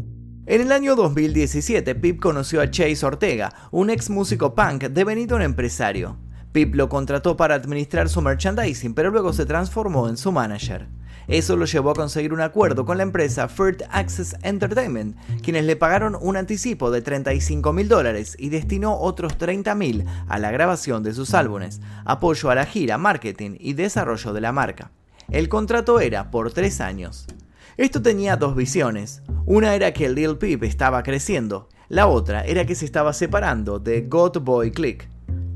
En 0.46 0.60
el 0.60 0.72
año 0.72 0.94
2017, 0.94 1.94
Pip 1.94 2.20
conoció 2.20 2.60
a 2.60 2.70
Chase 2.70 3.06
Ortega, 3.06 3.54
un 3.70 3.88
ex 3.88 4.10
músico 4.10 4.54
punk 4.54 4.84
devenido 4.84 5.36
un 5.36 5.42
empresario. 5.42 6.18
Pip 6.52 6.74
lo 6.74 6.90
contrató 6.90 7.34
para 7.34 7.54
administrar 7.54 8.10
su 8.10 8.20
merchandising, 8.20 8.92
pero 8.92 9.10
luego 9.10 9.32
se 9.32 9.46
transformó 9.46 10.06
en 10.06 10.18
su 10.18 10.32
manager. 10.32 10.86
Eso 11.28 11.56
lo 11.56 11.64
llevó 11.64 11.92
a 11.92 11.94
conseguir 11.94 12.34
un 12.34 12.42
acuerdo 12.42 12.84
con 12.84 12.98
la 12.98 13.04
empresa 13.04 13.48
Third 13.48 13.84
Access 13.90 14.36
Entertainment, 14.42 15.16
quienes 15.40 15.64
le 15.64 15.76
pagaron 15.76 16.14
un 16.20 16.36
anticipo 16.36 16.90
de 16.90 17.00
35 17.00 17.72
mil 17.72 17.88
dólares 17.88 18.36
y 18.38 18.50
destinó 18.50 18.98
otros 19.00 19.38
30 19.38 19.74
mil 19.74 20.04
a 20.28 20.38
la 20.38 20.50
grabación 20.50 21.02
de 21.02 21.14
sus 21.14 21.32
álbumes, 21.32 21.80
apoyo 22.04 22.50
a 22.50 22.54
la 22.54 22.66
gira, 22.66 22.98
marketing 22.98 23.56
y 23.58 23.72
desarrollo 23.72 24.34
de 24.34 24.42
la 24.42 24.52
marca. 24.52 24.90
El 25.30 25.48
contrato 25.48 26.00
era 26.00 26.30
por 26.30 26.52
tres 26.52 26.82
años. 26.82 27.26
Esto 27.76 28.00
tenía 28.00 28.36
dos 28.36 28.54
visiones. 28.54 29.20
Una 29.46 29.74
era 29.74 29.92
que 29.92 30.08
Lil 30.08 30.38
Peep 30.38 30.62
estaba 30.62 31.02
creciendo, 31.02 31.68
la 31.88 32.06
otra 32.06 32.44
era 32.44 32.64
que 32.64 32.76
se 32.76 32.84
estaba 32.84 33.12
separando 33.12 33.80
de 33.80 34.02
God 34.02 34.38
Boy 34.42 34.70
Click. 34.70 35.08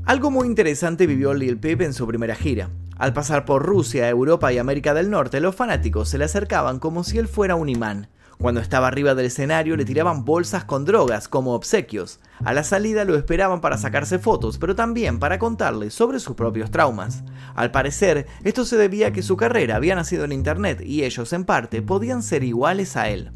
Algo 0.03 0.29
muy 0.29 0.45
interesante 0.45 1.07
vivió 1.07 1.33
Lil 1.33 1.57
Peep 1.57 1.81
en 1.81 1.93
su 1.93 2.05
primera 2.05 2.35
gira. 2.35 2.71
Al 2.97 3.13
pasar 3.13 3.45
por 3.45 3.65
Rusia, 3.65 4.09
Europa 4.09 4.51
y 4.51 4.57
América 4.57 4.93
del 4.93 5.09
Norte, 5.09 5.39
los 5.39 5.55
fanáticos 5.55 6.09
se 6.09 6.17
le 6.17 6.25
acercaban 6.25 6.79
como 6.79 7.05
si 7.05 7.17
él 7.19 7.29
fuera 7.29 7.55
un 7.55 7.69
imán. 7.69 8.09
Cuando 8.41 8.61
estaba 8.61 8.87
arriba 8.87 9.15
del 9.15 9.25
escenario 9.25 9.75
le 9.75 9.83
tiraban 9.83 10.23
bolsas 10.23 10.63
con 10.63 10.85
drogas 10.85 11.27
como 11.27 11.53
obsequios. 11.55 12.21
A 12.45 12.53
la 12.53 12.63
salida 12.63 13.03
lo 13.03 13.17
esperaban 13.17 13.59
para 13.59 13.77
sacarse 13.77 14.17
fotos, 14.17 14.57
pero 14.57 14.77
también 14.77 15.19
para 15.19 15.37
contarle 15.37 15.89
sobre 15.89 16.21
sus 16.21 16.37
propios 16.37 16.71
traumas. 16.71 17.25
Al 17.53 17.71
parecer, 17.71 18.27
esto 18.45 18.63
se 18.63 18.77
debía 18.77 19.07
a 19.07 19.11
que 19.11 19.23
su 19.23 19.35
carrera 19.35 19.75
había 19.75 19.93
nacido 19.93 20.23
en 20.23 20.31
Internet 20.31 20.79
y 20.81 21.03
ellos 21.03 21.33
en 21.33 21.43
parte 21.43 21.81
podían 21.81 22.23
ser 22.23 22.45
iguales 22.45 22.95
a 22.95 23.09
él. 23.09 23.33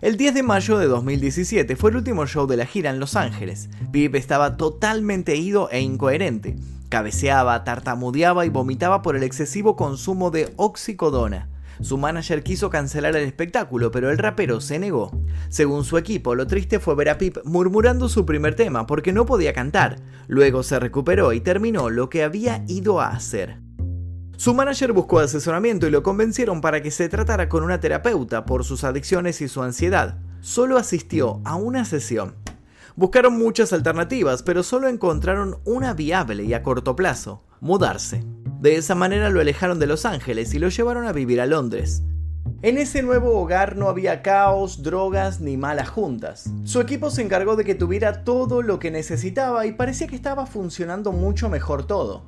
El 0.00 0.16
10 0.16 0.34
de 0.34 0.42
mayo 0.44 0.78
de 0.78 0.86
2017 0.86 1.74
fue 1.74 1.90
el 1.90 1.96
último 1.96 2.24
show 2.28 2.46
de 2.46 2.56
la 2.56 2.66
gira 2.66 2.90
en 2.90 3.00
Los 3.00 3.16
Ángeles. 3.16 3.68
Pip 3.90 4.14
estaba 4.14 4.56
totalmente 4.56 5.34
ido 5.34 5.68
e 5.70 5.80
incoherente. 5.80 6.54
Cabeceaba, 6.88 7.64
tartamudeaba 7.64 8.46
y 8.46 8.50
vomitaba 8.50 9.02
por 9.02 9.16
el 9.16 9.24
excesivo 9.24 9.74
consumo 9.74 10.30
de 10.30 10.52
oxicodona. 10.54 11.48
Su 11.80 11.98
manager 11.98 12.42
quiso 12.42 12.70
cancelar 12.70 13.16
el 13.16 13.24
espectáculo, 13.24 13.90
pero 13.90 14.10
el 14.10 14.18
rapero 14.18 14.60
se 14.60 14.78
negó. 14.78 15.10
Según 15.48 15.84
su 15.84 15.98
equipo, 15.98 16.34
lo 16.34 16.46
triste 16.46 16.80
fue 16.80 16.94
ver 16.94 17.10
a 17.10 17.18
Pip 17.18 17.38
murmurando 17.44 18.08
su 18.08 18.24
primer 18.24 18.54
tema 18.54 18.86
porque 18.86 19.12
no 19.12 19.26
podía 19.26 19.52
cantar. 19.52 19.96
Luego 20.26 20.62
se 20.62 20.78
recuperó 20.80 21.32
y 21.32 21.40
terminó 21.40 21.90
lo 21.90 22.08
que 22.08 22.24
había 22.24 22.64
ido 22.66 23.00
a 23.00 23.08
hacer. 23.08 23.60
Su 24.36 24.52
manager 24.52 24.92
buscó 24.92 25.18
asesoramiento 25.18 25.86
y 25.86 25.90
lo 25.90 26.02
convencieron 26.02 26.60
para 26.60 26.82
que 26.82 26.90
se 26.90 27.08
tratara 27.08 27.48
con 27.48 27.62
una 27.62 27.80
terapeuta 27.80 28.44
por 28.44 28.64
sus 28.64 28.84
adicciones 28.84 29.40
y 29.40 29.48
su 29.48 29.62
ansiedad. 29.62 30.18
Solo 30.40 30.76
asistió 30.76 31.40
a 31.44 31.56
una 31.56 31.84
sesión. 31.84 32.34
Buscaron 32.96 33.38
muchas 33.38 33.72
alternativas, 33.72 34.42
pero 34.42 34.62
solo 34.62 34.88
encontraron 34.88 35.58
una 35.64 35.94
viable 35.94 36.44
y 36.44 36.54
a 36.54 36.62
corto 36.62 36.96
plazo, 36.96 37.44
mudarse. 37.60 38.22
De 38.60 38.76
esa 38.76 38.94
manera 38.94 39.28
lo 39.28 39.40
alejaron 39.40 39.78
de 39.78 39.86
Los 39.86 40.06
Ángeles 40.06 40.54
y 40.54 40.58
lo 40.58 40.68
llevaron 40.68 41.06
a 41.06 41.12
vivir 41.12 41.40
a 41.40 41.46
Londres. 41.46 42.02
En 42.62 42.78
ese 42.78 43.02
nuevo 43.02 43.38
hogar 43.38 43.76
no 43.76 43.88
había 43.88 44.22
caos, 44.22 44.82
drogas 44.82 45.40
ni 45.40 45.56
malas 45.56 45.90
juntas. 45.90 46.50
Su 46.64 46.80
equipo 46.80 47.10
se 47.10 47.22
encargó 47.22 47.54
de 47.56 47.64
que 47.64 47.74
tuviera 47.74 48.24
todo 48.24 48.62
lo 48.62 48.78
que 48.78 48.90
necesitaba 48.90 49.66
y 49.66 49.72
parecía 49.72 50.06
que 50.06 50.16
estaba 50.16 50.46
funcionando 50.46 51.12
mucho 51.12 51.50
mejor 51.50 51.86
todo. 51.86 52.24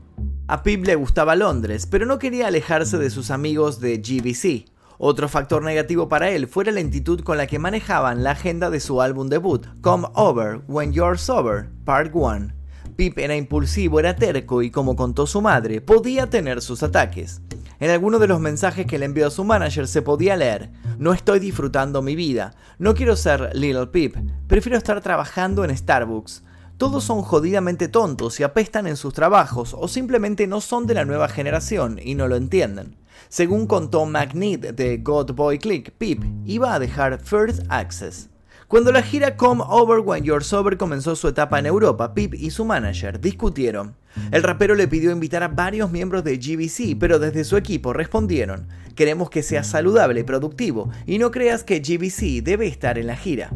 A 0.47 0.63
Pip 0.63 0.85
le 0.85 0.97
gustaba 0.97 1.35
Londres, 1.35 1.87
pero 1.87 2.05
no 2.05 2.19
quería 2.19 2.49
alejarse 2.49 2.99
de 2.99 3.11
sus 3.11 3.31
amigos 3.31 3.81
de 3.81 3.99
GBC. 3.99 4.71
Otro 4.99 5.29
factor 5.29 5.63
negativo 5.63 6.09
para 6.09 6.31
él 6.31 6.47
fue 6.47 6.65
la 6.65 6.73
lentitud 6.73 7.21
con 7.21 7.39
la 7.39 7.47
que 7.47 7.59
manejaban 7.59 8.23
la 8.23 8.33
agenda 8.33 8.69
de 8.69 8.81
su 8.81 9.01
álbum 9.01 9.29
debut, 9.29 9.67
Come 9.81 10.09
Over 10.15 10.61
When 10.67 10.93
You're 10.93 11.17
Sober, 11.17 11.71
Part 11.85 12.11
1. 12.13 12.58
Pip 12.99 13.17
era 13.21 13.37
impulsivo, 13.37 14.01
era 14.01 14.17
terco 14.17 14.61
y 14.61 14.73
como 14.73 14.97
contó 14.97 15.29
su 15.29 15.41
madre, 15.41 15.81
podía 15.81 16.29
tener 16.31 16.61
sus 16.61 16.83
ataques. 16.83 17.41
En 17.79 17.91
alguno 17.91 18.19
de 18.19 18.27
los 18.27 18.41
mensajes 18.41 18.87
que 18.87 18.99
le 18.99 19.05
envió 19.05 19.29
a 19.29 19.31
su 19.31 19.45
manager 19.45 19.87
se 19.87 20.03
podía 20.03 20.37
leer, 20.37 20.73
no 20.99 21.13
estoy 21.13 21.39
disfrutando 21.39 22.03
mi 22.03 22.17
vida, 22.17 22.57
no 22.81 22.95
quiero 22.95 23.15
ser 23.15 23.55
Little 23.55 23.87
Pip, 23.87 24.17
prefiero 24.49 24.77
estar 24.77 25.01
trabajando 25.01 25.65
en 25.65 25.77
Starbucks. 25.77 26.43
Todos 26.77 27.05
son 27.05 27.23
jodidamente 27.23 27.87
tontos 27.87 28.41
y 28.41 28.43
apestan 28.43 28.89
en 28.89 28.97
sus 28.97 29.15
trabajos 29.15 29.77
o 29.79 29.87
simplemente 29.87 30.49
no 30.49 30.61
son 30.61 30.89
de 30.89 30.95
la 30.95 31.05
nueva 31.05 31.29
generación 31.29 32.01
y 32.03 32.17
no 32.17 32.27
lo 32.27 32.35
entienden. 32.35 32.97
Según 33.29 33.69
contó 33.69 34.07
McNeed 34.07 34.75
de 34.75 34.97
God 34.97 35.35
Boy 35.35 35.61
Click, 35.61 35.93
Pip 35.93 36.25
iba 36.45 36.75
a 36.75 36.81
dejar 36.81 37.21
First 37.21 37.63
Access. 37.69 38.29
Cuando 38.69 38.93
la 38.93 39.01
gira 39.01 39.35
Come 39.35 39.65
Over 39.67 40.01
When 40.01 40.25
You're 40.25 40.45
Sober 40.45 40.77
comenzó 40.77 41.17
su 41.17 41.27
etapa 41.27 41.59
en 41.59 41.65
Europa, 41.65 42.13
Pip 42.13 42.35
y 42.35 42.51
su 42.51 42.67
manager 42.67 43.19
discutieron. 43.19 43.97
El 44.31 44.43
rapero 44.43 44.75
le 44.75 44.87
pidió 44.87 45.11
invitar 45.11 45.43
a 45.43 45.49
varios 45.49 45.91
miembros 45.91 46.23
de 46.23 46.37
GBC, 46.37 46.99
pero 47.01 47.19
desde 47.19 47.45
su 47.45 47.57
equipo 47.57 47.95
respondieron, 47.95 48.69
queremos 48.95 49.31
que 49.31 49.43
sea 49.43 49.65
saludable 49.65 50.21
y 50.21 50.25
productivo, 50.25 50.91
y 51.07 51.17
no 51.17 51.31
creas 51.31 51.65
que 51.65 51.81
GBC 51.81 52.45
debe 52.45 52.67
estar 52.67 52.99
en 52.99 53.07
la 53.07 53.17
gira. 53.17 53.49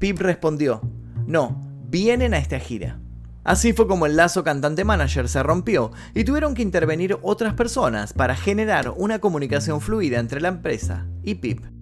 Pip 0.00 0.18
respondió, 0.18 0.80
no, 1.28 1.64
vienen 1.88 2.34
a 2.34 2.38
esta 2.38 2.58
gira. 2.58 2.98
Así 3.44 3.72
fue 3.72 3.86
como 3.86 4.06
el 4.06 4.16
lazo 4.16 4.42
cantante-manager 4.42 5.28
se 5.28 5.44
rompió 5.44 5.92
y 6.12 6.24
tuvieron 6.24 6.54
que 6.54 6.62
intervenir 6.62 7.16
otras 7.22 7.54
personas 7.54 8.12
para 8.12 8.34
generar 8.34 8.92
una 8.96 9.20
comunicación 9.20 9.80
fluida 9.80 10.18
entre 10.18 10.40
la 10.40 10.48
empresa 10.48 11.06
y 11.22 11.36
Pip. 11.36 11.75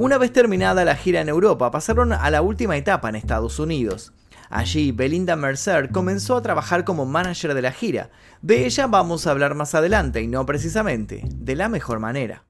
Una 0.00 0.16
vez 0.16 0.32
terminada 0.32 0.86
la 0.86 0.96
gira 0.96 1.20
en 1.20 1.28
Europa, 1.28 1.70
pasaron 1.70 2.14
a 2.14 2.30
la 2.30 2.40
última 2.40 2.74
etapa 2.78 3.10
en 3.10 3.16
Estados 3.16 3.58
Unidos. 3.58 4.14
Allí, 4.48 4.92
Belinda 4.92 5.36
Mercer 5.36 5.90
comenzó 5.92 6.38
a 6.38 6.40
trabajar 6.40 6.84
como 6.84 7.04
manager 7.04 7.52
de 7.52 7.60
la 7.60 7.70
gira. 7.70 8.08
De 8.40 8.64
ella 8.64 8.86
vamos 8.86 9.26
a 9.26 9.30
hablar 9.30 9.54
más 9.54 9.74
adelante 9.74 10.22
y 10.22 10.26
no 10.26 10.46
precisamente 10.46 11.22
de 11.30 11.54
la 11.54 11.68
mejor 11.68 11.98
manera. 11.98 12.46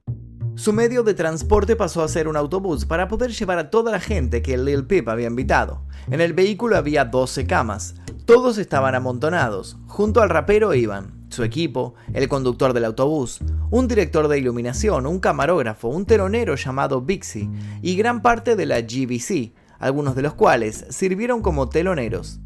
Su 0.55 0.71
medio 0.71 1.03
de 1.03 1.13
transporte 1.13 1.75
pasó 1.75 2.03
a 2.03 2.07
ser 2.07 2.29
un 2.29 2.37
autobús 2.37 2.85
para 2.85 3.09
poder 3.09 3.31
llevar 3.31 3.57
a 3.57 3.69
toda 3.69 3.91
la 3.91 3.99
gente 3.99 4.41
que 4.41 4.57
Lil 4.57 4.85
Peep 4.85 5.09
había 5.09 5.27
invitado. 5.27 5.85
En 6.09 6.21
el 6.21 6.31
vehículo 6.31 6.77
había 6.77 7.03
12 7.03 7.47
camas. 7.47 7.95
Todos 8.23 8.59
estaban 8.59 8.95
amontonados. 8.95 9.77
Junto 9.87 10.21
al 10.21 10.29
rapero 10.29 10.73
iban 10.73 11.20
su 11.31 11.43
equipo, 11.43 11.95
el 12.13 12.27
conductor 12.27 12.73
del 12.73 12.85
autobús, 12.85 13.39
un 13.69 13.87
director 13.87 14.27
de 14.27 14.39
iluminación, 14.39 15.05
un 15.05 15.19
camarógrafo, 15.19 15.87
un 15.87 16.05
telonero 16.05 16.55
llamado 16.55 17.01
Bixie 17.01 17.49
y 17.81 17.95
gran 17.95 18.21
parte 18.21 18.55
de 18.55 18.65
la 18.65 18.81
GBC, 18.81 19.53
algunos 19.79 20.15
de 20.15 20.21
los 20.21 20.33
cuales 20.33 20.85
sirvieron 20.89 21.41
como 21.41 21.69
teloneros. 21.69 22.39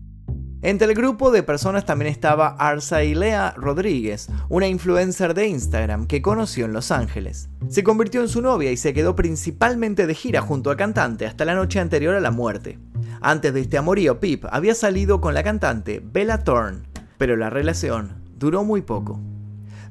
Entre 0.61 0.87
el 0.87 0.95
grupo 0.95 1.29
de 1.29 1.43
personas 1.43 1.85
también 1.85 2.11
estaba 2.11 2.55
Arsailea 2.57 3.53
Rodríguez, 3.55 4.29
una 4.49 4.67
influencer 4.67 5.35
de 5.35 5.47
Instagram 5.47 6.07
que 6.07 6.23
conoció 6.23 6.65
en 6.65 6.73
Los 6.73 6.89
Ángeles. 6.89 7.49
Se 7.69 7.83
convirtió 7.83 8.21
en 8.21 8.29
su 8.29 8.41
novia 8.41 8.71
y 8.71 8.77
se 8.77 8.91
quedó 8.91 9.15
principalmente 9.15 10.07
de 10.07 10.15
gira 10.15 10.41
junto 10.41 10.71
al 10.71 10.77
cantante 10.77 11.27
hasta 11.27 11.45
la 11.45 11.53
noche 11.53 11.79
anterior 11.79 12.15
a 12.15 12.19
la 12.19 12.31
muerte. 12.31 12.79
Antes 13.21 13.53
de 13.53 13.61
este 13.61 13.77
amorío, 13.77 14.19
Pip 14.19 14.45
había 14.49 14.73
salido 14.73 15.21
con 15.21 15.35
la 15.35 15.43
cantante 15.43 16.01
Bella 16.03 16.43
Thorne, 16.43 16.81
pero 17.19 17.35
la 17.35 17.51
relación 17.51 18.24
duró 18.35 18.63
muy 18.63 18.81
poco. 18.81 19.19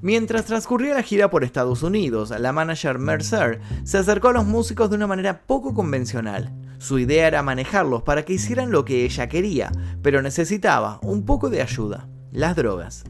Mientras 0.01 0.45
transcurría 0.45 0.95
la 0.95 1.03
gira 1.03 1.31
por 1.31 1.45
Estados 1.45 1.83
Unidos, 1.83 2.33
la 2.39 2.53
manager 2.53 2.99
Mercer 2.99 3.61
se 3.85 3.97
acercó 3.97 4.29
a 4.29 4.33
los 4.35 4.45
músicos 4.45 4.91
de 4.91 4.97
una 4.97 5.07
manera 5.07 5.41
poco 5.47 5.73
convencional. 5.73 6.53
Su 6.79 6.99
idea 6.99 7.27
era 7.27 7.43
manejarlos 7.43 8.03
para 8.03 8.25
que 8.25 8.35
hicieran 8.35 8.71
lo 8.71 8.85
que 8.85 9.05
ella 9.05 9.29
quería, 9.29 9.73
pero 10.03 10.21
necesitaba 10.21 11.01
un 11.03 11.25
poco 11.25 11.49
de 11.49 11.63
ayuda, 11.63 12.07
las 12.33 12.55
drogas. 12.55 13.05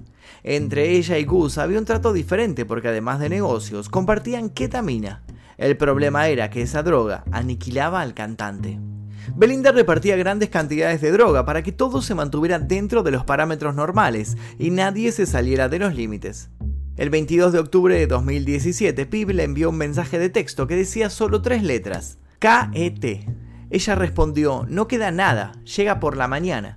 Entre 0.44 0.92
ella 0.92 1.18
y 1.18 1.24
Gus 1.24 1.58
había 1.58 1.80
un 1.80 1.84
trato 1.84 2.12
diferente 2.12 2.64
porque 2.64 2.88
además 2.88 3.18
de 3.18 3.28
negocios, 3.28 3.88
compartían 3.88 4.50
ketamina. 4.50 5.24
El 5.56 5.76
problema 5.76 6.28
era 6.28 6.50
que 6.50 6.62
esa 6.62 6.82
droga 6.84 7.24
aniquilaba 7.32 8.02
al 8.02 8.14
cantante. 8.14 8.78
Belinda 9.36 9.72
repartía 9.72 10.16
grandes 10.16 10.50
cantidades 10.50 11.00
de 11.00 11.12
droga 11.12 11.44
para 11.44 11.62
que 11.62 11.72
todo 11.72 12.02
se 12.02 12.14
mantuviera 12.14 12.58
dentro 12.58 13.02
de 13.02 13.10
los 13.10 13.24
parámetros 13.24 13.74
normales 13.74 14.36
y 14.58 14.70
nadie 14.70 15.12
se 15.12 15.26
saliera 15.26 15.68
de 15.68 15.78
los 15.78 15.94
límites. 15.94 16.50
El 16.96 17.10
22 17.10 17.52
de 17.52 17.58
octubre 17.58 17.98
de 17.98 18.06
2017, 18.06 19.06
Pib 19.06 19.30
le 19.30 19.42
envió 19.42 19.70
un 19.70 19.76
mensaje 19.76 20.18
de 20.18 20.30
texto 20.30 20.66
que 20.66 20.76
decía 20.76 21.10
solo 21.10 21.42
tres 21.42 21.62
letras, 21.62 22.18
KET. 22.38 23.26
Ella 23.70 23.94
respondió, 23.96 24.64
no 24.68 24.86
queda 24.86 25.10
nada, 25.10 25.52
llega 25.64 25.98
por 25.98 26.16
la 26.16 26.28
mañana. 26.28 26.76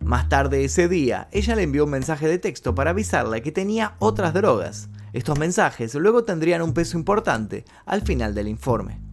Más 0.00 0.28
tarde 0.28 0.64
ese 0.64 0.88
día, 0.88 1.28
ella 1.32 1.56
le 1.56 1.64
envió 1.64 1.84
un 1.84 1.90
mensaje 1.90 2.28
de 2.28 2.38
texto 2.38 2.74
para 2.74 2.90
avisarle 2.90 3.42
que 3.42 3.52
tenía 3.52 3.96
otras 3.98 4.32
drogas. 4.32 4.88
Estos 5.12 5.38
mensajes 5.38 5.94
luego 5.94 6.24
tendrían 6.24 6.62
un 6.62 6.72
peso 6.72 6.96
importante 6.96 7.64
al 7.84 8.02
final 8.02 8.34
del 8.34 8.48
informe. 8.48 9.07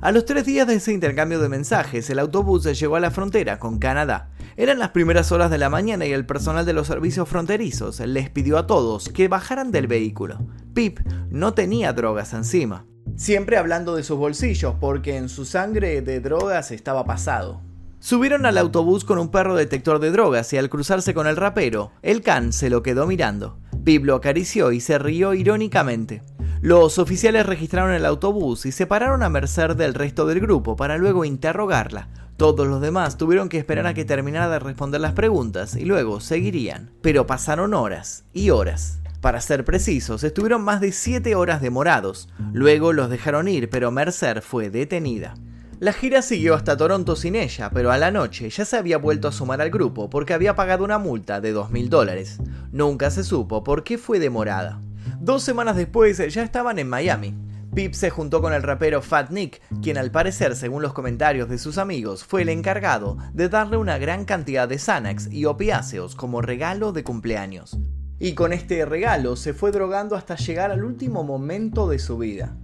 A 0.00 0.12
los 0.12 0.24
tres 0.24 0.44
días 0.44 0.66
de 0.66 0.74
ese 0.74 0.92
intercambio 0.92 1.40
de 1.40 1.48
mensajes, 1.48 2.08
el 2.10 2.18
autobús 2.18 2.64
llegó 2.64 2.96
a 2.96 3.00
la 3.00 3.10
frontera 3.10 3.58
con 3.58 3.78
Canadá. 3.78 4.30
Eran 4.56 4.78
las 4.78 4.90
primeras 4.90 5.32
horas 5.32 5.50
de 5.50 5.58
la 5.58 5.68
mañana 5.68 6.06
y 6.06 6.12
el 6.12 6.26
personal 6.26 6.64
de 6.64 6.72
los 6.72 6.86
servicios 6.86 7.28
fronterizos 7.28 8.00
les 8.00 8.30
pidió 8.30 8.58
a 8.58 8.66
todos 8.66 9.08
que 9.08 9.28
bajaran 9.28 9.70
del 9.70 9.86
vehículo. 9.86 10.38
Pip 10.72 11.00
no 11.30 11.54
tenía 11.54 11.92
drogas 11.92 12.32
encima. 12.32 12.86
Siempre 13.16 13.56
hablando 13.56 13.96
de 13.96 14.02
sus 14.02 14.18
bolsillos 14.18 14.74
porque 14.80 15.16
en 15.16 15.28
su 15.28 15.44
sangre 15.44 16.02
de 16.02 16.20
drogas 16.20 16.70
estaba 16.70 17.04
pasado. 17.04 17.62
Subieron 17.98 18.46
al 18.46 18.58
autobús 18.58 19.04
con 19.04 19.18
un 19.18 19.30
perro 19.30 19.56
detector 19.56 19.98
de 19.98 20.10
drogas 20.10 20.52
y 20.52 20.58
al 20.58 20.68
cruzarse 20.68 21.14
con 21.14 21.26
el 21.26 21.36
rapero, 21.36 21.92
el 22.02 22.22
can 22.22 22.52
se 22.52 22.70
lo 22.70 22.82
quedó 22.82 23.06
mirando. 23.06 23.58
Pip 23.86 24.04
lo 24.04 24.16
acarició 24.16 24.72
y 24.72 24.80
se 24.80 24.98
rió 24.98 25.32
irónicamente. 25.32 26.20
Los 26.60 26.98
oficiales 26.98 27.46
registraron 27.46 27.92
el 27.92 28.04
autobús 28.04 28.66
y 28.66 28.72
se 28.72 28.84
pararon 28.84 29.22
a 29.22 29.28
merced 29.28 29.76
del 29.76 29.94
resto 29.94 30.26
del 30.26 30.40
grupo 30.40 30.74
para 30.74 30.98
luego 30.98 31.24
interrogarla. 31.24 32.08
Todos 32.36 32.66
los 32.66 32.80
demás 32.80 33.16
tuvieron 33.16 33.48
que 33.48 33.58
esperar 33.58 33.86
a 33.86 33.94
que 33.94 34.04
terminara 34.04 34.48
de 34.48 34.58
responder 34.58 35.00
las 35.00 35.12
preguntas 35.12 35.76
y 35.76 35.84
luego 35.84 36.18
seguirían. 36.18 36.90
Pero 37.00 37.28
pasaron 37.28 37.74
horas 37.74 38.24
y 38.32 38.50
horas. 38.50 38.98
Para 39.20 39.40
ser 39.40 39.64
precisos, 39.64 40.24
estuvieron 40.24 40.62
más 40.62 40.80
de 40.80 40.90
7 40.90 41.36
horas 41.36 41.60
demorados. 41.60 42.28
Luego 42.52 42.92
los 42.92 43.08
dejaron 43.08 43.46
ir, 43.46 43.70
pero 43.70 43.92
Mercer 43.92 44.42
fue 44.42 44.68
detenida. 44.68 45.36
La 45.78 45.92
gira 45.92 46.22
siguió 46.22 46.54
hasta 46.54 46.74
Toronto 46.74 47.16
sin 47.16 47.36
ella, 47.36 47.68
pero 47.68 47.92
a 47.92 47.98
la 47.98 48.10
noche 48.10 48.48
ya 48.48 48.64
se 48.64 48.78
había 48.78 48.96
vuelto 48.96 49.28
a 49.28 49.32
sumar 49.32 49.60
al 49.60 49.68
grupo 49.68 50.08
porque 50.08 50.32
había 50.32 50.56
pagado 50.56 50.84
una 50.84 50.98
multa 50.98 51.42
de 51.42 51.54
2.000 51.54 51.88
dólares. 51.90 52.38
Nunca 52.72 53.10
se 53.10 53.22
supo 53.22 53.62
por 53.62 53.84
qué 53.84 53.98
fue 53.98 54.18
demorada. 54.18 54.80
Dos 55.20 55.42
semanas 55.42 55.76
después 55.76 56.16
ya 56.32 56.42
estaban 56.42 56.78
en 56.78 56.88
Miami. 56.88 57.34
Pip 57.74 57.92
se 57.92 58.08
juntó 58.08 58.40
con 58.40 58.54
el 58.54 58.62
rapero 58.62 59.02
Fat 59.02 59.28
Nick, 59.28 59.60
quien 59.82 59.98
al 59.98 60.10
parecer, 60.10 60.56
según 60.56 60.80
los 60.80 60.94
comentarios 60.94 61.50
de 61.50 61.58
sus 61.58 61.76
amigos, 61.76 62.24
fue 62.24 62.40
el 62.40 62.48
encargado 62.48 63.18
de 63.34 63.50
darle 63.50 63.76
una 63.76 63.98
gran 63.98 64.24
cantidad 64.24 64.66
de 64.66 64.78
Xanax 64.78 65.30
y 65.30 65.44
opiáceos 65.44 66.16
como 66.16 66.40
regalo 66.40 66.92
de 66.92 67.04
cumpleaños. 67.04 67.76
Y 68.18 68.32
con 68.32 68.54
este 68.54 68.86
regalo 68.86 69.36
se 69.36 69.52
fue 69.52 69.72
drogando 69.72 70.16
hasta 70.16 70.36
llegar 70.36 70.70
al 70.70 70.84
último 70.84 71.22
momento 71.22 71.86
de 71.86 71.98
su 71.98 72.16
vida. 72.16 72.56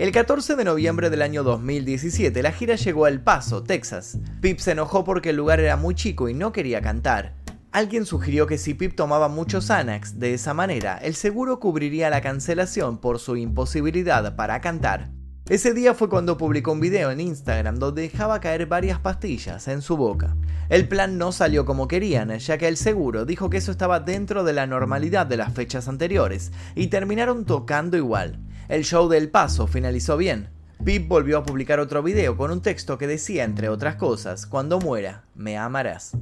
El 0.00 0.12
14 0.12 0.56
de 0.56 0.64
noviembre 0.64 1.10
del 1.10 1.20
año 1.20 1.42
2017 1.42 2.42
la 2.42 2.52
gira 2.52 2.76
llegó 2.76 3.04
a 3.04 3.10
El 3.10 3.20
Paso, 3.20 3.62
Texas. 3.62 4.16
Pip 4.40 4.58
se 4.58 4.70
enojó 4.70 5.04
porque 5.04 5.28
el 5.28 5.36
lugar 5.36 5.60
era 5.60 5.76
muy 5.76 5.94
chico 5.94 6.30
y 6.30 6.32
no 6.32 6.52
quería 6.52 6.80
cantar. 6.80 7.34
Alguien 7.70 8.06
sugirió 8.06 8.46
que 8.46 8.56
si 8.56 8.72
Pip 8.72 8.96
tomaba 8.96 9.28
muchos 9.28 9.66
Xanax 9.66 10.18
de 10.18 10.32
esa 10.32 10.54
manera, 10.54 10.96
el 10.96 11.14
seguro 11.14 11.60
cubriría 11.60 12.08
la 12.08 12.22
cancelación 12.22 12.96
por 12.96 13.18
su 13.18 13.36
imposibilidad 13.36 14.36
para 14.36 14.62
cantar. 14.62 15.10
Ese 15.50 15.74
día 15.74 15.92
fue 15.92 16.08
cuando 16.08 16.38
publicó 16.38 16.72
un 16.72 16.80
video 16.80 17.10
en 17.10 17.20
Instagram 17.20 17.78
donde 17.78 18.00
dejaba 18.00 18.40
caer 18.40 18.64
varias 18.64 19.00
pastillas 19.00 19.68
en 19.68 19.82
su 19.82 19.98
boca. 19.98 20.34
El 20.70 20.88
plan 20.88 21.18
no 21.18 21.30
salió 21.30 21.66
como 21.66 21.88
querían, 21.88 22.38
ya 22.38 22.56
que 22.56 22.68
el 22.68 22.78
seguro 22.78 23.26
dijo 23.26 23.50
que 23.50 23.58
eso 23.58 23.70
estaba 23.70 24.00
dentro 24.00 24.44
de 24.44 24.54
la 24.54 24.66
normalidad 24.66 25.26
de 25.26 25.36
las 25.36 25.52
fechas 25.52 25.88
anteriores, 25.88 26.52
y 26.74 26.86
terminaron 26.86 27.44
tocando 27.44 27.98
igual. 27.98 28.38
El 28.70 28.84
show 28.84 29.08
del 29.08 29.30
paso 29.30 29.66
finalizó 29.66 30.16
bien. 30.16 30.48
Pip 30.84 31.08
volvió 31.08 31.38
a 31.38 31.42
publicar 31.42 31.80
otro 31.80 32.04
video 32.04 32.36
con 32.36 32.52
un 32.52 32.62
texto 32.62 32.98
que 32.98 33.08
decía, 33.08 33.42
entre 33.42 33.68
otras 33.68 33.96
cosas, 33.96 34.46
cuando 34.46 34.78
muera, 34.78 35.24
me 35.34 35.58
amarás. 35.58 36.12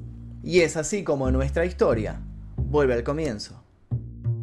Y 0.43 0.61
es 0.61 0.79
así 0.79 1.05
como 1.05 1.31
nuestra 1.31 1.67
historia 1.67 2.23
vuelve 2.57 2.95
al 2.95 3.05
comienzo. 3.05 3.63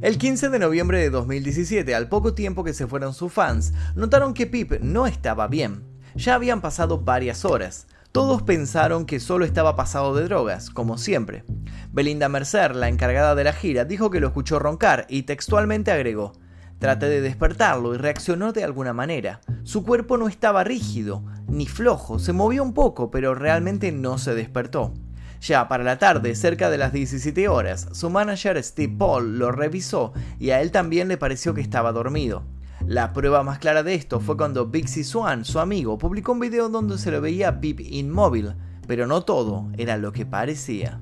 El 0.01 0.19
15 0.19 0.49
de 0.49 0.60
noviembre 0.60 0.99
de 0.99 1.10
2017, 1.10 1.95
al 1.95 2.08
poco 2.08 2.36
tiempo 2.36 2.63
que 2.63 2.75
se 2.75 2.86
fueron 2.86 3.15
sus 3.15 3.34
fans, 3.34 3.73
notaron 3.95 4.36
que 4.36 4.45
Pip 4.45 4.73
no 4.82 5.08
estaba 5.08 5.47
bien. 5.47 5.82
Ya 6.15 6.36
habían 6.36 6.62
pasado 6.62 6.99
varias 6.99 7.43
horas. 7.43 7.88
Todos 8.12 8.43
pensaron 8.43 9.08
que 9.08 9.19
solo 9.19 9.45
estaba 9.45 9.75
pasado 9.75 10.13
de 10.13 10.25
drogas, 10.25 10.69
como 10.69 10.99
siempre. 10.99 11.43
Belinda 11.91 12.29
Mercer, 12.29 12.75
la 12.75 12.88
encargada 12.88 13.34
de 13.34 13.45
la 13.45 13.53
gira, 13.53 13.84
dijo 13.84 14.12
que 14.12 14.19
lo 14.19 14.27
escuchó 14.27 14.60
roncar 14.60 15.08
y 15.10 15.23
textualmente 15.23 15.91
agregó, 15.91 16.34
Traté 16.79 17.07
de 17.09 17.21
despertarlo 17.21 17.95
y 17.95 17.97
reaccionó 17.97 18.51
de 18.51 18.63
alguna 18.63 18.93
manera. 18.93 19.41
Su 19.63 19.83
cuerpo 19.83 20.17
no 20.17 20.27
estaba 20.27 20.63
rígido, 20.63 21.23
ni 21.47 21.67
flojo, 21.67 22.19
se 22.19 22.33
movió 22.33 22.63
un 22.63 22.73
poco, 22.73 23.11
pero 23.11 23.33
realmente 23.33 23.91
no 23.91 24.17
se 24.17 24.35
despertó. 24.35 24.93
Ya 25.41 25.67
para 25.67 25.83
la 25.83 25.99
tarde, 25.99 26.35
cerca 26.35 26.69
de 26.69 26.77
las 26.77 26.91
17 26.91 27.47
horas, 27.47 27.88
su 27.91 28.09
manager 28.09 28.61
Steve 28.63 28.95
Paul 28.97 29.38
lo 29.38 29.51
revisó 29.51 30.13
y 30.39 30.49
a 30.49 30.61
él 30.61 30.71
también 30.71 31.07
le 31.07 31.17
pareció 31.17 31.53
que 31.53 31.61
estaba 31.61 31.91
dormido. 31.91 32.43
La 32.88 33.13
prueba 33.13 33.43
más 33.43 33.59
clara 33.59 33.83
de 33.83 33.95
esto 33.95 34.19
fue 34.19 34.38
cuando 34.38 34.67
Bixie 34.67 35.03
Swan, 35.03 35.45
su 35.45 35.59
amigo, 35.59 35.97
publicó 35.97 36.33
un 36.33 36.39
video 36.39 36.69
donde 36.69 36.97
se 36.97 37.11
lo 37.11 37.21
veía 37.21 37.59
Pip 37.59 37.79
inmóvil, 37.79 38.53
pero 38.88 39.07
no 39.07 39.21
todo 39.21 39.69
era 39.77 39.97
lo 39.97 40.11
que 40.11 40.25
parecía. 40.25 40.99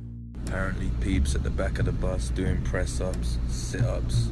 Apparently 0.47 0.91
Peep's 0.99 1.35
at 1.35 1.41
the 1.41 1.49
back 1.49 1.79
of 1.79 1.85
the 1.85 1.91
bus 1.91 2.31
doing 2.35 2.61
press 2.63 3.01
ups, 3.01 3.39
sit 3.49 3.81
ups, 3.81 4.29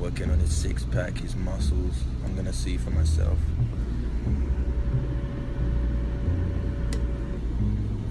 working 0.00 0.30
on 0.30 0.38
his 0.40 0.52
six 0.52 0.84
pack, 0.84 1.18
his 1.18 1.34
muscles. 1.36 1.94
I'm 2.24 2.34
gonna 2.36 2.52
see 2.52 2.76
for 2.78 2.90
myself. 2.90 3.38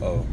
Oh. 0.02 0.26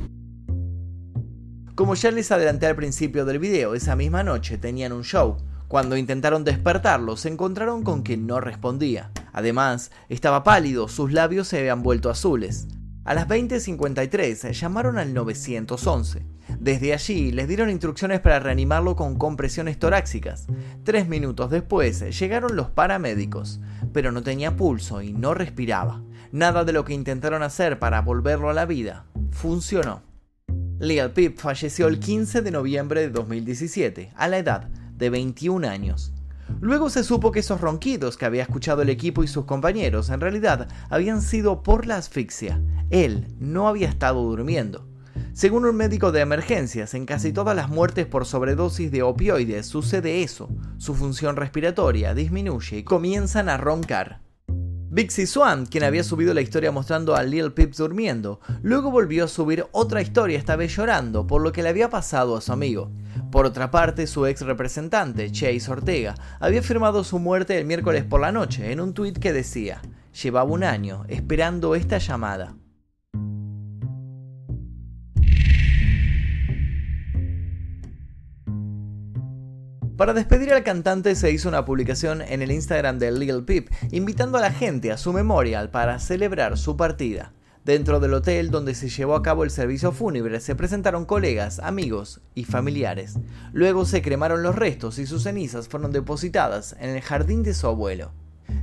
Como 1.74 1.94
ya 1.94 2.10
les 2.10 2.30
adelanté 2.30 2.66
al 2.66 2.76
principio 2.76 3.24
del 3.24 3.38
video, 3.38 3.74
esa 3.74 3.96
misma 3.96 4.22
noche 4.22 4.58
tenían 4.58 4.92
un 4.92 5.04
show. 5.04 5.36
Cuando 5.68 5.96
intentaron 5.96 6.44
despertarlo, 6.44 7.16
se 7.16 7.28
encontraron 7.30 7.82
con 7.82 8.02
que 8.02 8.18
no 8.18 8.40
respondía. 8.40 9.10
Además, 9.32 9.90
estaba 10.10 10.44
pálido, 10.44 10.88
sus 10.88 11.12
labios 11.12 11.48
se 11.48 11.58
habían 11.58 11.82
vuelto 11.82 12.10
azules. 12.10 12.68
A 13.04 13.14
las 13.14 13.26
20.53 13.26 14.52
llamaron 14.52 14.96
al 14.96 15.12
911. 15.12 16.24
Desde 16.60 16.92
allí 16.92 17.32
les 17.32 17.48
dieron 17.48 17.68
instrucciones 17.68 18.20
para 18.20 18.38
reanimarlo 18.38 18.94
con 18.94 19.16
compresiones 19.16 19.78
torácicas. 19.78 20.46
Tres 20.84 21.08
minutos 21.08 21.50
después 21.50 22.18
llegaron 22.18 22.54
los 22.54 22.70
paramédicos, 22.70 23.60
pero 23.92 24.12
no 24.12 24.22
tenía 24.22 24.56
pulso 24.56 25.02
y 25.02 25.12
no 25.12 25.34
respiraba. 25.34 26.02
Nada 26.30 26.64
de 26.64 26.72
lo 26.72 26.84
que 26.84 26.94
intentaron 26.94 27.42
hacer 27.42 27.80
para 27.80 28.02
volverlo 28.02 28.50
a 28.50 28.54
la 28.54 28.66
vida 28.66 29.06
funcionó. 29.32 30.02
Lil 30.78 31.10
Peep 31.10 31.38
falleció 31.38 31.88
el 31.88 31.98
15 31.98 32.42
de 32.42 32.50
noviembre 32.50 33.00
de 33.00 33.10
2017, 33.10 34.12
a 34.14 34.28
la 34.28 34.38
edad 34.38 34.68
de 34.96 35.10
21 35.10 35.68
años. 35.68 36.12
Luego 36.60 36.90
se 36.90 37.04
supo 37.04 37.32
que 37.32 37.40
esos 37.40 37.60
ronquidos 37.60 38.16
que 38.16 38.26
había 38.26 38.42
escuchado 38.42 38.82
el 38.82 38.88
equipo 38.88 39.24
y 39.24 39.28
sus 39.28 39.44
compañeros 39.44 40.10
en 40.10 40.20
realidad 40.20 40.68
habían 40.90 41.22
sido 41.22 41.62
por 41.62 41.86
la 41.86 41.96
asfixia. 41.96 42.60
Él 42.90 43.26
no 43.38 43.68
había 43.68 43.88
estado 43.88 44.22
durmiendo. 44.22 44.86
Según 45.32 45.64
un 45.64 45.76
médico 45.76 46.12
de 46.12 46.20
emergencias, 46.20 46.92
en 46.94 47.06
casi 47.06 47.32
todas 47.32 47.56
las 47.56 47.68
muertes 47.68 48.06
por 48.06 48.26
sobredosis 48.26 48.90
de 48.90 49.02
opioides 49.02 49.66
sucede 49.66 50.22
eso. 50.22 50.50
Su 50.76 50.94
función 50.94 51.36
respiratoria 51.36 52.14
disminuye 52.14 52.78
y 52.78 52.84
comienzan 52.84 53.48
a 53.48 53.56
roncar. 53.56 54.20
Bixie 54.94 55.26
Swan, 55.26 55.64
quien 55.64 55.84
había 55.84 56.04
subido 56.04 56.34
la 56.34 56.42
historia 56.42 56.70
mostrando 56.70 57.16
a 57.16 57.22
Lil 57.22 57.52
Peep 57.52 57.72
durmiendo, 57.74 58.40
luego 58.62 58.90
volvió 58.90 59.24
a 59.24 59.28
subir 59.28 59.64
otra 59.72 60.02
historia, 60.02 60.38
esta 60.38 60.54
vez 60.54 60.76
llorando, 60.76 61.26
por 61.26 61.40
lo 61.40 61.50
que 61.50 61.62
le 61.62 61.70
había 61.70 61.88
pasado 61.88 62.36
a 62.36 62.42
su 62.42 62.52
amigo. 62.52 62.90
Por 63.32 63.46
otra 63.46 63.70
parte, 63.70 64.06
su 64.06 64.26
ex 64.26 64.42
representante, 64.42 65.32
Chase 65.32 65.70
Ortega, 65.70 66.14
había 66.38 66.62
firmado 66.62 67.02
su 67.02 67.18
muerte 67.18 67.56
el 67.56 67.64
miércoles 67.64 68.04
por 68.04 68.20
la 68.20 68.30
noche 68.30 68.70
en 68.70 68.78
un 68.78 68.92
tuit 68.92 69.18
que 69.18 69.32
decía, 69.32 69.80
llevaba 70.22 70.50
un 70.50 70.62
año 70.62 71.06
esperando 71.08 71.74
esta 71.74 71.96
llamada. 71.96 72.54
Para 79.96 80.12
despedir 80.12 80.52
al 80.52 80.62
cantante 80.62 81.14
se 81.14 81.30
hizo 81.30 81.48
una 81.48 81.64
publicación 81.64 82.20
en 82.20 82.42
el 82.42 82.52
Instagram 82.52 82.98
de 82.98 83.12
Lil 83.12 83.44
Peep 83.44 83.70
invitando 83.92 84.36
a 84.36 84.42
la 84.42 84.52
gente 84.52 84.92
a 84.92 84.98
su 84.98 85.14
memorial 85.14 85.70
para 85.70 85.98
celebrar 86.00 86.58
su 86.58 86.76
partida. 86.76 87.32
Dentro 87.64 88.00
del 88.00 88.14
hotel 88.14 88.50
donde 88.50 88.74
se 88.74 88.88
llevó 88.88 89.14
a 89.14 89.22
cabo 89.22 89.44
el 89.44 89.50
servicio 89.52 89.92
fúnebre 89.92 90.40
se 90.40 90.56
presentaron 90.56 91.04
colegas, 91.04 91.60
amigos 91.60 92.20
y 92.34 92.42
familiares. 92.42 93.14
Luego 93.52 93.84
se 93.84 94.02
cremaron 94.02 94.42
los 94.42 94.56
restos 94.56 94.98
y 94.98 95.06
sus 95.06 95.22
cenizas 95.22 95.68
fueron 95.68 95.92
depositadas 95.92 96.74
en 96.80 96.90
el 96.90 97.02
jardín 97.02 97.44
de 97.44 97.54
su 97.54 97.68
abuelo. 97.68 98.10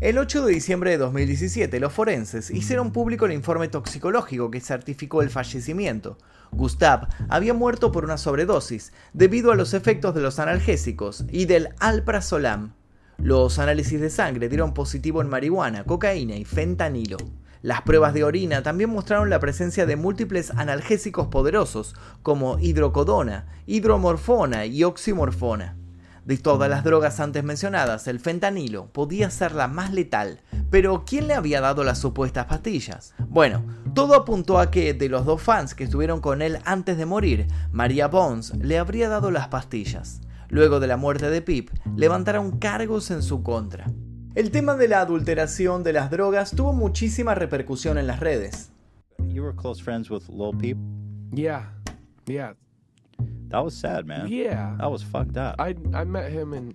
El 0.02 0.18
8 0.18 0.46
de 0.46 0.54
diciembre 0.54 0.92
de 0.92 0.98
2017, 0.98 1.80
los 1.80 1.94
forenses 1.94 2.52
hicieron 2.52 2.92
público 2.92 3.26
el 3.26 3.32
informe 3.32 3.70
toxicológico 3.70 4.52
que 4.52 4.60
certificó 4.60 5.22
el 5.22 5.30
fallecimiento. 5.30 6.18
Gustav 6.52 7.08
había 7.30 7.54
muerto 7.54 7.94
por 7.94 8.04
una 8.04 8.18
sobredosis 8.18 8.92
debido 9.14 9.54
a 9.54 9.56
los 9.56 9.74
efectos 9.74 10.14
de 10.14 10.22
los 10.22 10.40
analgésicos 10.40 11.24
y 11.32 11.46
del 11.46 11.70
alprazolam. 11.80 12.74
Los 13.18 13.60
análisis 13.60 14.02
de 14.02 14.10
sangre 14.10 14.50
dieron 14.50 14.74
positivo 14.74 15.22
en 15.22 15.30
marihuana, 15.30 15.86
cocaína 15.86 16.36
y 16.36 16.44
fentanilo. 16.44 17.18
Las 17.62 17.82
pruebas 17.82 18.14
de 18.14 18.24
orina 18.24 18.64
también 18.64 18.90
mostraron 18.90 19.30
la 19.30 19.40
presencia 19.42 19.86
de 19.86 19.98
múltiples 19.98 20.52
analgésicos 20.52 21.28
poderosos 21.28 21.94
como 22.24 22.58
hidrocodona, 22.58 23.48
hidromorfona 23.66 24.66
y 24.66 24.86
oximorfona. 24.86 25.76
De 26.24 26.38
todas 26.38 26.70
las 26.70 26.86
drogas 26.86 27.20
antes 27.20 27.44
mencionadas, 27.44 28.08
el 28.08 28.20
fentanilo 28.20 28.88
podía 28.94 29.30
ser 29.30 29.54
la 29.54 29.68
más 29.68 29.92
letal, 29.92 30.40
pero 30.70 31.04
¿quién 31.06 31.28
le 31.28 31.34
había 31.34 31.60
dado 31.60 31.84
las 31.84 31.98
supuestas 31.98 32.46
pastillas? 32.46 33.14
Bueno, 33.28 33.66
todo 33.94 34.16
apuntó 34.16 34.60
a 34.60 34.72
que 34.72 34.94
de 34.94 35.10
los 35.10 35.26
dos 35.26 35.42
fans 35.42 35.76
que 35.76 35.84
estuvieron 35.84 36.22
con 36.22 36.42
él 36.42 36.60
antes 36.64 36.98
de 36.98 37.06
morir, 37.06 37.48
María 37.72 38.08
Bones 38.08 38.54
le 38.56 38.78
habría 38.78 39.10
dado 39.10 39.32
las 39.32 39.50
pastillas. 39.50 40.22
Luego 40.48 40.80
de 40.80 40.88
la 40.88 40.98
muerte 40.98 41.30
de 41.30 41.42
Pip, 41.42 41.72
levantaron 41.96 42.58
cargos 42.58 43.12
en 43.12 43.22
su 43.22 43.44
contra. 43.44 43.88
El 44.40 44.52
tema 44.52 44.78
de 44.78 44.88
la 44.88 45.02
adulteración 45.02 45.84
de 45.84 45.92
las 45.92 46.10
drogas 46.10 46.52
tuvo 46.52 46.72
muchísima 46.72 47.36
repercusión 47.36 47.98
en 47.98 48.08
las 48.08 48.22
redes. 48.22 48.72
You 49.28 49.44
were 49.44 49.54
close 49.54 49.82
friends 49.84 50.10
with 50.10 50.30
Lil 50.30 50.54
Peep? 50.54 50.78
Yeah, 51.34 51.64
yeah. 52.26 52.54
That 53.50 53.66
was 53.66 53.74
sad, 53.74 54.06
man. 54.06 54.30
Yeah. 54.30 54.78
That 54.78 54.90
was 54.90 55.04
fucked 55.04 55.36
up. 55.36 55.60
I 55.60 55.76
I 55.94 56.06
met 56.06 56.32
him 56.32 56.54
in 56.54 56.74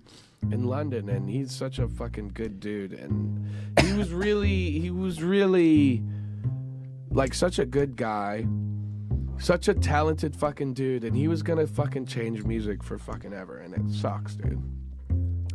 in 0.53 0.67
London 0.67 1.09
and 1.09 1.27
he's 1.27 1.53
such 1.53 1.79
a 1.79 1.89
fucking 1.89 2.33
good 2.35 2.61
dude 2.61 2.93
and 2.93 3.49
he 3.81 3.95
was 3.95 4.13
really 4.13 4.79
he 4.79 4.91
was 4.91 5.23
really 5.23 6.03
like 7.13 7.33
such 7.33 7.59
a 7.59 7.65
good 7.65 7.97
guy. 7.97 8.47
Such 9.39 9.69
a 9.69 9.75
talented 9.75 10.37
fucking 10.37 10.75
dude 10.75 11.03
and 11.03 11.17
he 11.17 11.29
was 11.29 11.43
going 11.43 11.67
to 11.67 11.67
fucking 11.67 12.05
change 12.05 12.45
music 12.45 12.85
for 12.85 12.99
fucking 12.99 13.33
ever 13.33 13.57
and 13.57 13.73
it 13.73 13.91
sucks, 13.91 14.37
dude. 14.37 14.63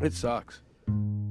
It 0.01 0.13
sucks. 0.13 0.63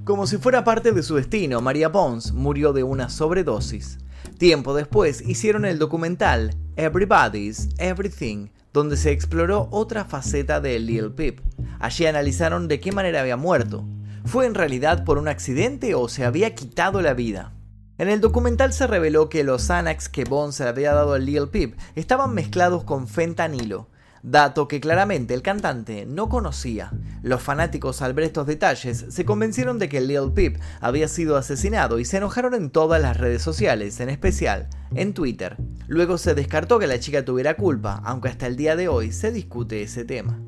Como 0.09 0.27
si 0.27 0.39
fuera 0.39 0.65
parte 0.65 0.93
de 0.93 1.03
su 1.03 1.17
destino, 1.17 1.61
María 1.61 1.93
Pons 1.93 2.33
murió 2.33 2.73
de 2.73 2.83
una 2.83 3.11
sobredosis. 3.11 3.99
Tiempo 4.39 4.73
después 4.73 5.21
hicieron 5.21 5.67
el 5.67 5.79
documental 5.79 6.55
Everybody's 6.77 7.69
Everything, 7.77 8.49
donde 8.73 8.97
se 8.97 9.11
exploró 9.11 9.69
otra 9.71 10.07
faceta 10.07 10.63
de 10.63 10.79
Lil 10.79 11.13
Peep. 11.13 11.41
Allí 11.79 12.07
analizaron 12.07 12.69
de 12.69 12.81
qué 12.81 12.91
manera 12.91 13.21
había 13.21 13.37
muerto. 13.37 13.85
¿Fue 14.25 14.47
en 14.47 14.55
realidad 14.55 15.05
por 15.05 15.19
un 15.19 15.29
accidente 15.29 15.95
o 15.95 16.09
se 16.09 16.25
había 16.25 16.55
quitado 16.55 17.03
la 17.03 17.13
vida? 17.13 17.53
En 17.99 18.09
el 18.09 18.23
documental 18.23 18.73
se 18.73 18.87
reveló 18.87 19.29
que 19.29 19.45
los 19.45 19.65
Xanax 19.65 20.09
que 20.09 20.25
Bones 20.25 20.63
había 20.63 20.95
dado 20.95 21.13
a 21.13 21.19
Lil 21.19 21.49
Peep 21.49 21.77
estaban 21.97 22.33
mezclados 22.33 22.83
con 22.83 23.09
fentanilo, 23.09 23.89
dato 24.23 24.69
que 24.69 24.81
claramente 24.81 25.35
el 25.35 25.43
cantante 25.43 26.07
no 26.07 26.29
conocía. 26.29 26.93
Los 27.23 27.43
fanáticos 27.43 28.03
al 28.03 28.15
ver 28.15 28.25
estos 28.25 28.47
detalles 28.47 29.07
se 29.09 29.25
convencieron 29.25 29.79
de 29.79 29.89
que 29.89 30.01
Lil 30.01 30.33
Peep 30.35 30.59
había 30.81 31.09
sido 31.09 31.37
asesinado 31.37 31.99
y 31.99 32.05
se 32.05 32.19
enojaron 32.19 32.55
en 32.55 32.71
todas 32.71 33.01
las 33.01 33.17
redes 33.17 33.43
sociales, 33.43 34.01
en 34.01 34.09
especial 34.09 34.69
en 34.95 35.15
Twitter. 35.15 35.57
Luego 35.87 36.19
se 36.19 36.35
descartó 36.35 36.79
que 36.79 36.87
la 36.87 37.01
chica 37.01 37.25
tuviera 37.25 37.57
culpa, 37.57 38.01
aunque 38.05 38.29
hasta 38.29 38.47
el 38.47 38.57
día 38.57 38.77
de 38.77 38.89
hoy 38.89 39.13
se 39.13 39.33
discute 39.33 39.83
ese 39.83 40.05
tema. 40.05 40.41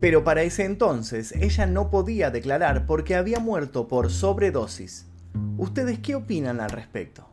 Pero 0.00 0.22
para 0.22 0.42
ese 0.42 0.64
entonces 0.64 1.32
ella 1.32 1.66
no 1.66 1.90
podía 1.90 2.30
declarar 2.30 2.86
porque 2.86 3.16
había 3.16 3.40
muerto 3.40 3.88
por 3.88 4.10
sobredosis. 4.10 5.06
¿Ustedes 5.56 5.98
qué 5.98 6.14
opinan 6.14 6.60
al 6.60 6.70
respecto? 6.70 7.27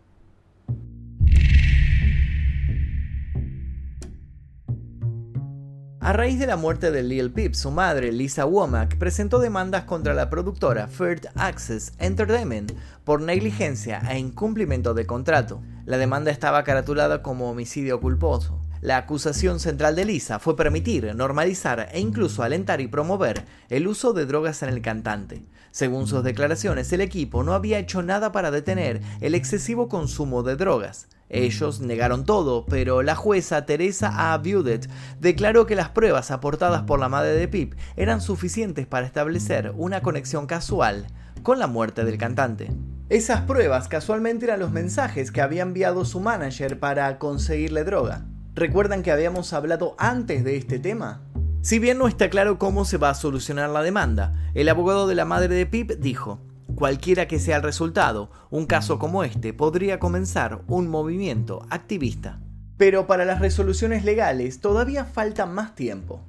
A 6.06 6.14
raíz 6.14 6.38
de 6.38 6.46
la 6.46 6.56
muerte 6.56 6.92
de 6.92 7.02
Lil 7.02 7.32
Peep, 7.32 7.56
su 7.56 7.72
madre, 7.72 8.12
Lisa 8.12 8.46
Womack, 8.46 9.00
presentó 9.00 9.40
demandas 9.40 9.86
contra 9.86 10.14
la 10.14 10.30
productora 10.30 10.86
Third 10.86 11.30
Access 11.34 11.94
Entertainment 11.98 12.74
por 13.04 13.22
negligencia 13.22 14.04
e 14.12 14.20
incumplimiento 14.20 14.94
de 14.94 15.08
contrato. 15.08 15.64
La 15.88 15.98
demanda 15.98 16.30
estaba 16.30 16.64
caratulada 16.64 17.24
como 17.24 17.50
homicidio 17.50 18.00
culposo. 18.02 18.62
La 18.82 18.98
acusación 18.98 19.60
central 19.60 19.96
de 19.96 20.06
Lisa 20.06 20.38
fue 20.38 20.56
permitir, 20.56 21.16
normalizar 21.16 21.90
e 21.92 22.00
incluso 22.00 22.44
alentar 22.44 22.82
y 22.82 22.88
promover 22.88 23.44
el 23.70 23.88
uso 23.88 24.14
de 24.14 24.28
drogas 24.28 24.62
en 24.62 24.70
el 24.70 24.84
cantante. 24.84 25.48
Según 25.72 26.06
sus 26.06 26.24
declaraciones, 26.24 26.94
el 26.94 27.02
equipo 27.02 27.42
no 27.42 27.54
había 27.54 27.80
hecho 27.80 28.04
nada 28.04 28.32
para 28.32 28.52
detener 28.52 29.02
el 29.22 29.34
excesivo 29.34 29.90
consumo 29.90 30.44
de 30.44 30.56
drogas. 30.56 31.08
Ellos 31.30 31.82
negaron 31.82 32.24
todo, 32.24 32.66
pero 32.66 33.02
la 33.02 33.16
jueza 33.16 33.66
Teresa 33.66 34.34
A. 34.34 34.38
Budet 34.38 34.90
declaró 35.20 35.66
que 35.66 35.76
las 35.76 35.90
pruebas 35.90 36.30
aportadas 36.32 36.84
por 36.84 37.00
la 37.00 37.10
madre 37.10 37.34
de 37.34 37.48
Pip 37.48 37.74
eran 37.96 38.22
suficientes 38.22 38.86
para 38.86 39.08
establecer 39.08 39.74
una 39.76 40.02
conexión 40.02 40.46
casual 40.46 41.08
con 41.42 41.60
la 41.60 41.68
muerte 41.68 42.06
del 42.06 42.18
cantante. 42.18 42.72
Esas 43.10 43.42
pruebas 43.42 43.88
casualmente 43.88 44.46
eran 44.46 44.60
los 44.60 44.72
mensajes 44.72 45.32
que 45.32 45.42
había 45.42 45.64
enviado 45.64 46.06
su 46.06 46.20
manager 46.20 46.80
para 46.80 47.18
conseguirle 47.20 47.84
droga. 47.84 48.26
¿Recuerdan 48.54 49.04
que 49.04 49.12
habíamos 49.12 49.54
hablado 49.54 49.96
antes 49.98 50.44
de 50.44 50.58
este 50.58 50.80
tema? 50.80 51.22
Si 51.62 51.80
bien 51.80 51.98
no 51.98 52.08
está 52.08 52.30
claro 52.30 52.60
cómo 52.60 52.86
se 52.86 52.98
va 52.98 53.10
a 53.10 53.16
solucionar 53.16 53.72
la 53.72 53.82
demanda, 53.82 54.34
el 54.54 54.70
abogado 54.70 55.08
de 55.08 55.16
la 55.16 55.26
madre 55.26 55.56
de 55.56 55.66
Pip 55.66 55.92
dijo, 56.00 56.40
cualquiera 56.76 57.28
que 57.28 57.40
sea 57.40 57.58
el 57.58 57.64
resultado, 57.64 58.30
un 58.52 58.66
caso 58.66 59.00
como 59.00 59.24
este 59.24 59.54
podría 59.54 60.00
comenzar 60.00 60.62
un 60.68 60.88
movimiento 60.88 61.66
activista. 61.70 62.42
Pero 62.78 63.08
para 63.08 63.26
las 63.26 63.40
resoluciones 63.40 64.04
legales 64.04 64.60
todavía 64.60 65.06
falta 65.06 65.46
más 65.46 65.76
tiempo. 65.76 66.22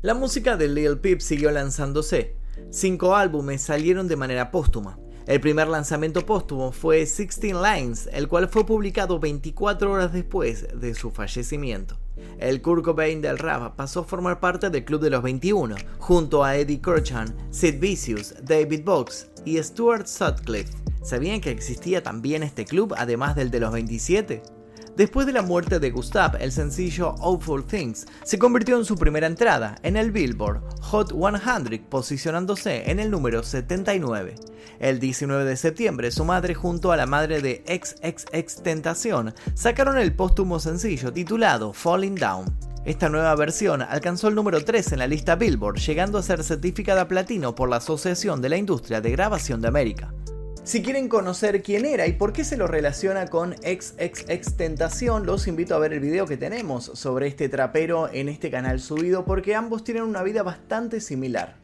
La 0.00 0.12
música 0.12 0.56
de 0.56 0.68
Lil 0.68 0.98
Peep 0.98 1.20
siguió 1.20 1.50
lanzándose. 1.50 2.36
Cinco 2.70 3.16
álbumes 3.16 3.62
salieron 3.62 4.06
de 4.06 4.16
manera 4.16 4.50
póstuma. 4.50 4.98
El 5.26 5.40
primer 5.40 5.68
lanzamiento 5.68 6.26
póstumo 6.26 6.72
fue 6.72 6.96
16 6.96 7.54
Lines, 7.54 8.10
el 8.12 8.28
cual 8.28 8.48
fue 8.48 8.66
publicado 8.66 9.18
24 9.18 9.90
horas 9.90 10.12
después 10.12 10.66
de 10.78 10.94
su 10.94 11.10
fallecimiento. 11.10 11.96
El 12.38 12.62
Kurt 12.62 12.84
Cobain 12.84 13.20
del 13.20 13.38
rap 13.38 13.76
pasó 13.76 14.00
a 14.00 14.04
formar 14.04 14.40
parte 14.40 14.70
del 14.70 14.84
Club 14.84 15.00
de 15.00 15.10
los 15.10 15.22
21, 15.22 15.76
junto 15.98 16.44
a 16.44 16.56
Eddie 16.56 16.80
Kirchan, 16.80 17.34
Sid 17.50 17.80
Vicious, 17.80 18.34
David 18.42 18.84
Box 18.84 19.30
y 19.44 19.62
Stuart 19.62 20.06
Sutcliffe. 20.06 20.72
¿Sabían 21.02 21.40
que 21.40 21.50
existía 21.50 22.02
también 22.02 22.42
este 22.42 22.64
club 22.64 22.94
además 22.96 23.36
del 23.36 23.50
de 23.50 23.60
los 23.60 23.72
27? 23.72 24.42
Después 24.96 25.26
de 25.26 25.32
la 25.32 25.42
muerte 25.42 25.80
de 25.80 25.90
Gustav, 25.90 26.36
el 26.38 26.52
sencillo 26.52 27.16
Awful 27.20 27.66
Things 27.66 28.06
se 28.22 28.38
convirtió 28.38 28.78
en 28.78 28.84
su 28.84 28.94
primera 28.94 29.26
entrada 29.26 29.76
en 29.82 29.96
el 29.96 30.12
Billboard 30.12 30.62
Hot 30.82 31.12
100, 31.12 31.86
posicionándose 31.88 32.88
en 32.88 33.00
el 33.00 33.10
número 33.10 33.42
79. 33.42 34.36
El 34.78 35.00
19 35.00 35.44
de 35.44 35.56
septiembre, 35.56 36.12
su 36.12 36.24
madre 36.24 36.54
junto 36.54 36.92
a 36.92 36.96
la 36.96 37.06
madre 37.06 37.42
de 37.42 37.64
XXX 37.66 38.62
Tentación 38.62 39.34
sacaron 39.54 39.98
el 39.98 40.14
póstumo 40.14 40.60
sencillo 40.60 41.12
titulado 41.12 41.72
Falling 41.72 42.14
Down. 42.14 42.56
Esta 42.84 43.08
nueva 43.08 43.34
versión 43.34 43.82
alcanzó 43.82 44.28
el 44.28 44.36
número 44.36 44.64
3 44.64 44.92
en 44.92 44.98
la 45.00 45.08
lista 45.08 45.34
Billboard, 45.34 45.78
llegando 45.78 46.18
a 46.18 46.22
ser 46.22 46.44
certificada 46.44 47.08
platino 47.08 47.56
por 47.56 47.68
la 47.68 47.76
Asociación 47.76 48.40
de 48.40 48.50
la 48.50 48.58
Industria 48.58 49.00
de 49.00 49.10
Grabación 49.10 49.60
de 49.60 49.68
América. 49.68 50.14
Si 50.64 50.82
quieren 50.82 51.08
conocer 51.08 51.62
quién 51.62 51.84
era 51.84 52.06
y 52.06 52.14
por 52.14 52.32
qué 52.32 52.42
se 52.42 52.56
lo 52.56 52.66
relaciona 52.66 53.26
con 53.26 53.52
XXX 53.52 54.56
Tentación, 54.56 55.26
los 55.26 55.46
invito 55.46 55.74
a 55.74 55.78
ver 55.78 55.92
el 55.92 56.00
video 56.00 56.24
que 56.24 56.38
tenemos 56.38 56.90
sobre 56.94 57.26
este 57.26 57.50
trapero 57.50 58.08
en 58.10 58.30
este 58.30 58.50
canal 58.50 58.80
subido 58.80 59.26
porque 59.26 59.54
ambos 59.54 59.84
tienen 59.84 60.04
una 60.04 60.22
vida 60.22 60.42
bastante 60.42 61.02
similar. 61.02 61.56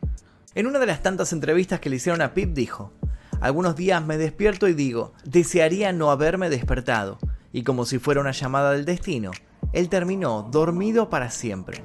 En 0.54 0.66
una 0.66 0.78
de 0.78 0.84
las 0.84 1.02
tantas 1.02 1.32
entrevistas 1.32 1.80
que 1.80 1.88
le 1.88 1.96
hicieron 1.96 2.20
a 2.20 2.34
Pip 2.34 2.52
dijo, 2.52 2.92
algunos 3.40 3.74
días 3.74 4.04
me 4.04 4.18
despierto 4.18 4.68
y 4.68 4.74
digo, 4.74 5.14
desearía 5.24 5.94
no 5.94 6.10
haberme 6.10 6.50
despertado, 6.50 7.18
y 7.54 7.62
como 7.62 7.86
si 7.86 7.98
fuera 7.98 8.20
una 8.20 8.32
llamada 8.32 8.72
del 8.72 8.84
destino, 8.84 9.30
él 9.72 9.88
terminó 9.88 10.42
dormido 10.52 11.08
para 11.08 11.30
siempre. 11.30 11.82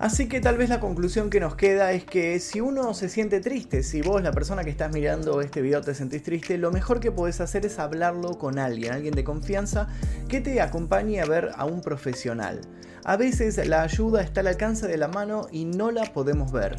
Así 0.00 0.28
que 0.28 0.40
tal 0.40 0.56
vez 0.56 0.70
la 0.70 0.80
conclusión 0.80 1.28
que 1.28 1.40
nos 1.40 1.56
queda 1.56 1.92
es 1.92 2.04
que 2.04 2.40
si 2.40 2.62
uno 2.62 2.94
se 2.94 3.10
siente 3.10 3.40
triste, 3.40 3.82
si 3.82 4.00
vos, 4.00 4.22
la 4.22 4.32
persona 4.32 4.64
que 4.64 4.70
estás 4.70 4.90
mirando 4.90 5.42
este 5.42 5.60
video, 5.60 5.82
te 5.82 5.94
sentís 5.94 6.22
triste, 6.22 6.56
lo 6.56 6.72
mejor 6.72 7.00
que 7.00 7.12
podés 7.12 7.42
hacer 7.42 7.66
es 7.66 7.78
hablarlo 7.78 8.38
con 8.38 8.58
alguien, 8.58 8.94
alguien 8.94 9.14
de 9.14 9.24
confianza 9.24 9.88
que 10.26 10.40
te 10.40 10.62
acompañe 10.62 11.20
a 11.20 11.26
ver 11.26 11.50
a 11.54 11.66
un 11.66 11.82
profesional. 11.82 12.62
A 13.04 13.18
veces 13.18 13.58
la 13.68 13.82
ayuda 13.82 14.22
está 14.22 14.40
al 14.40 14.46
alcance 14.46 14.88
de 14.88 14.96
la 14.96 15.08
mano 15.08 15.48
y 15.52 15.66
no 15.66 15.90
la 15.90 16.10
podemos 16.14 16.50
ver. 16.50 16.76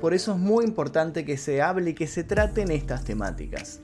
Por 0.00 0.12
eso 0.12 0.32
es 0.32 0.38
muy 0.40 0.64
importante 0.64 1.24
que 1.24 1.36
se 1.36 1.62
hable 1.62 1.90
y 1.90 1.94
que 1.94 2.08
se 2.08 2.24
traten 2.24 2.72
estas 2.72 3.04
temáticas. 3.04 3.82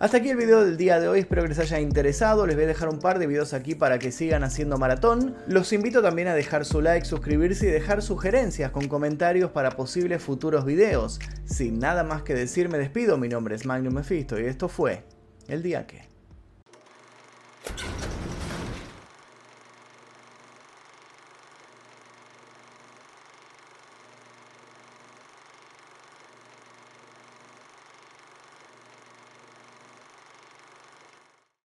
Hasta 0.00 0.18
aquí 0.18 0.28
el 0.30 0.36
video 0.36 0.64
del 0.64 0.76
día 0.76 1.00
de 1.00 1.08
hoy, 1.08 1.18
espero 1.18 1.42
que 1.42 1.48
les 1.48 1.58
haya 1.58 1.80
interesado, 1.80 2.46
les 2.46 2.54
voy 2.54 2.66
a 2.66 2.68
dejar 2.68 2.88
un 2.88 3.00
par 3.00 3.18
de 3.18 3.26
videos 3.26 3.52
aquí 3.52 3.74
para 3.74 3.98
que 3.98 4.12
sigan 4.12 4.44
haciendo 4.44 4.78
maratón. 4.78 5.34
Los 5.48 5.72
invito 5.72 6.02
también 6.02 6.28
a 6.28 6.36
dejar 6.36 6.64
su 6.64 6.80
like, 6.80 7.04
suscribirse 7.04 7.66
y 7.66 7.70
dejar 7.72 8.00
sugerencias 8.00 8.70
con 8.70 8.86
comentarios 8.86 9.50
para 9.50 9.72
posibles 9.72 10.22
futuros 10.22 10.64
videos. 10.64 11.18
Sin 11.46 11.80
nada 11.80 12.04
más 12.04 12.22
que 12.22 12.34
decir 12.34 12.68
me 12.68 12.78
despido, 12.78 13.18
mi 13.18 13.28
nombre 13.28 13.56
es 13.56 13.66
Magnum 13.66 13.94
Mephisto 13.94 14.38
y 14.38 14.44
esto 14.44 14.68
fue 14.68 15.02
El 15.48 15.64
Día 15.64 15.84
Que. 15.88 16.06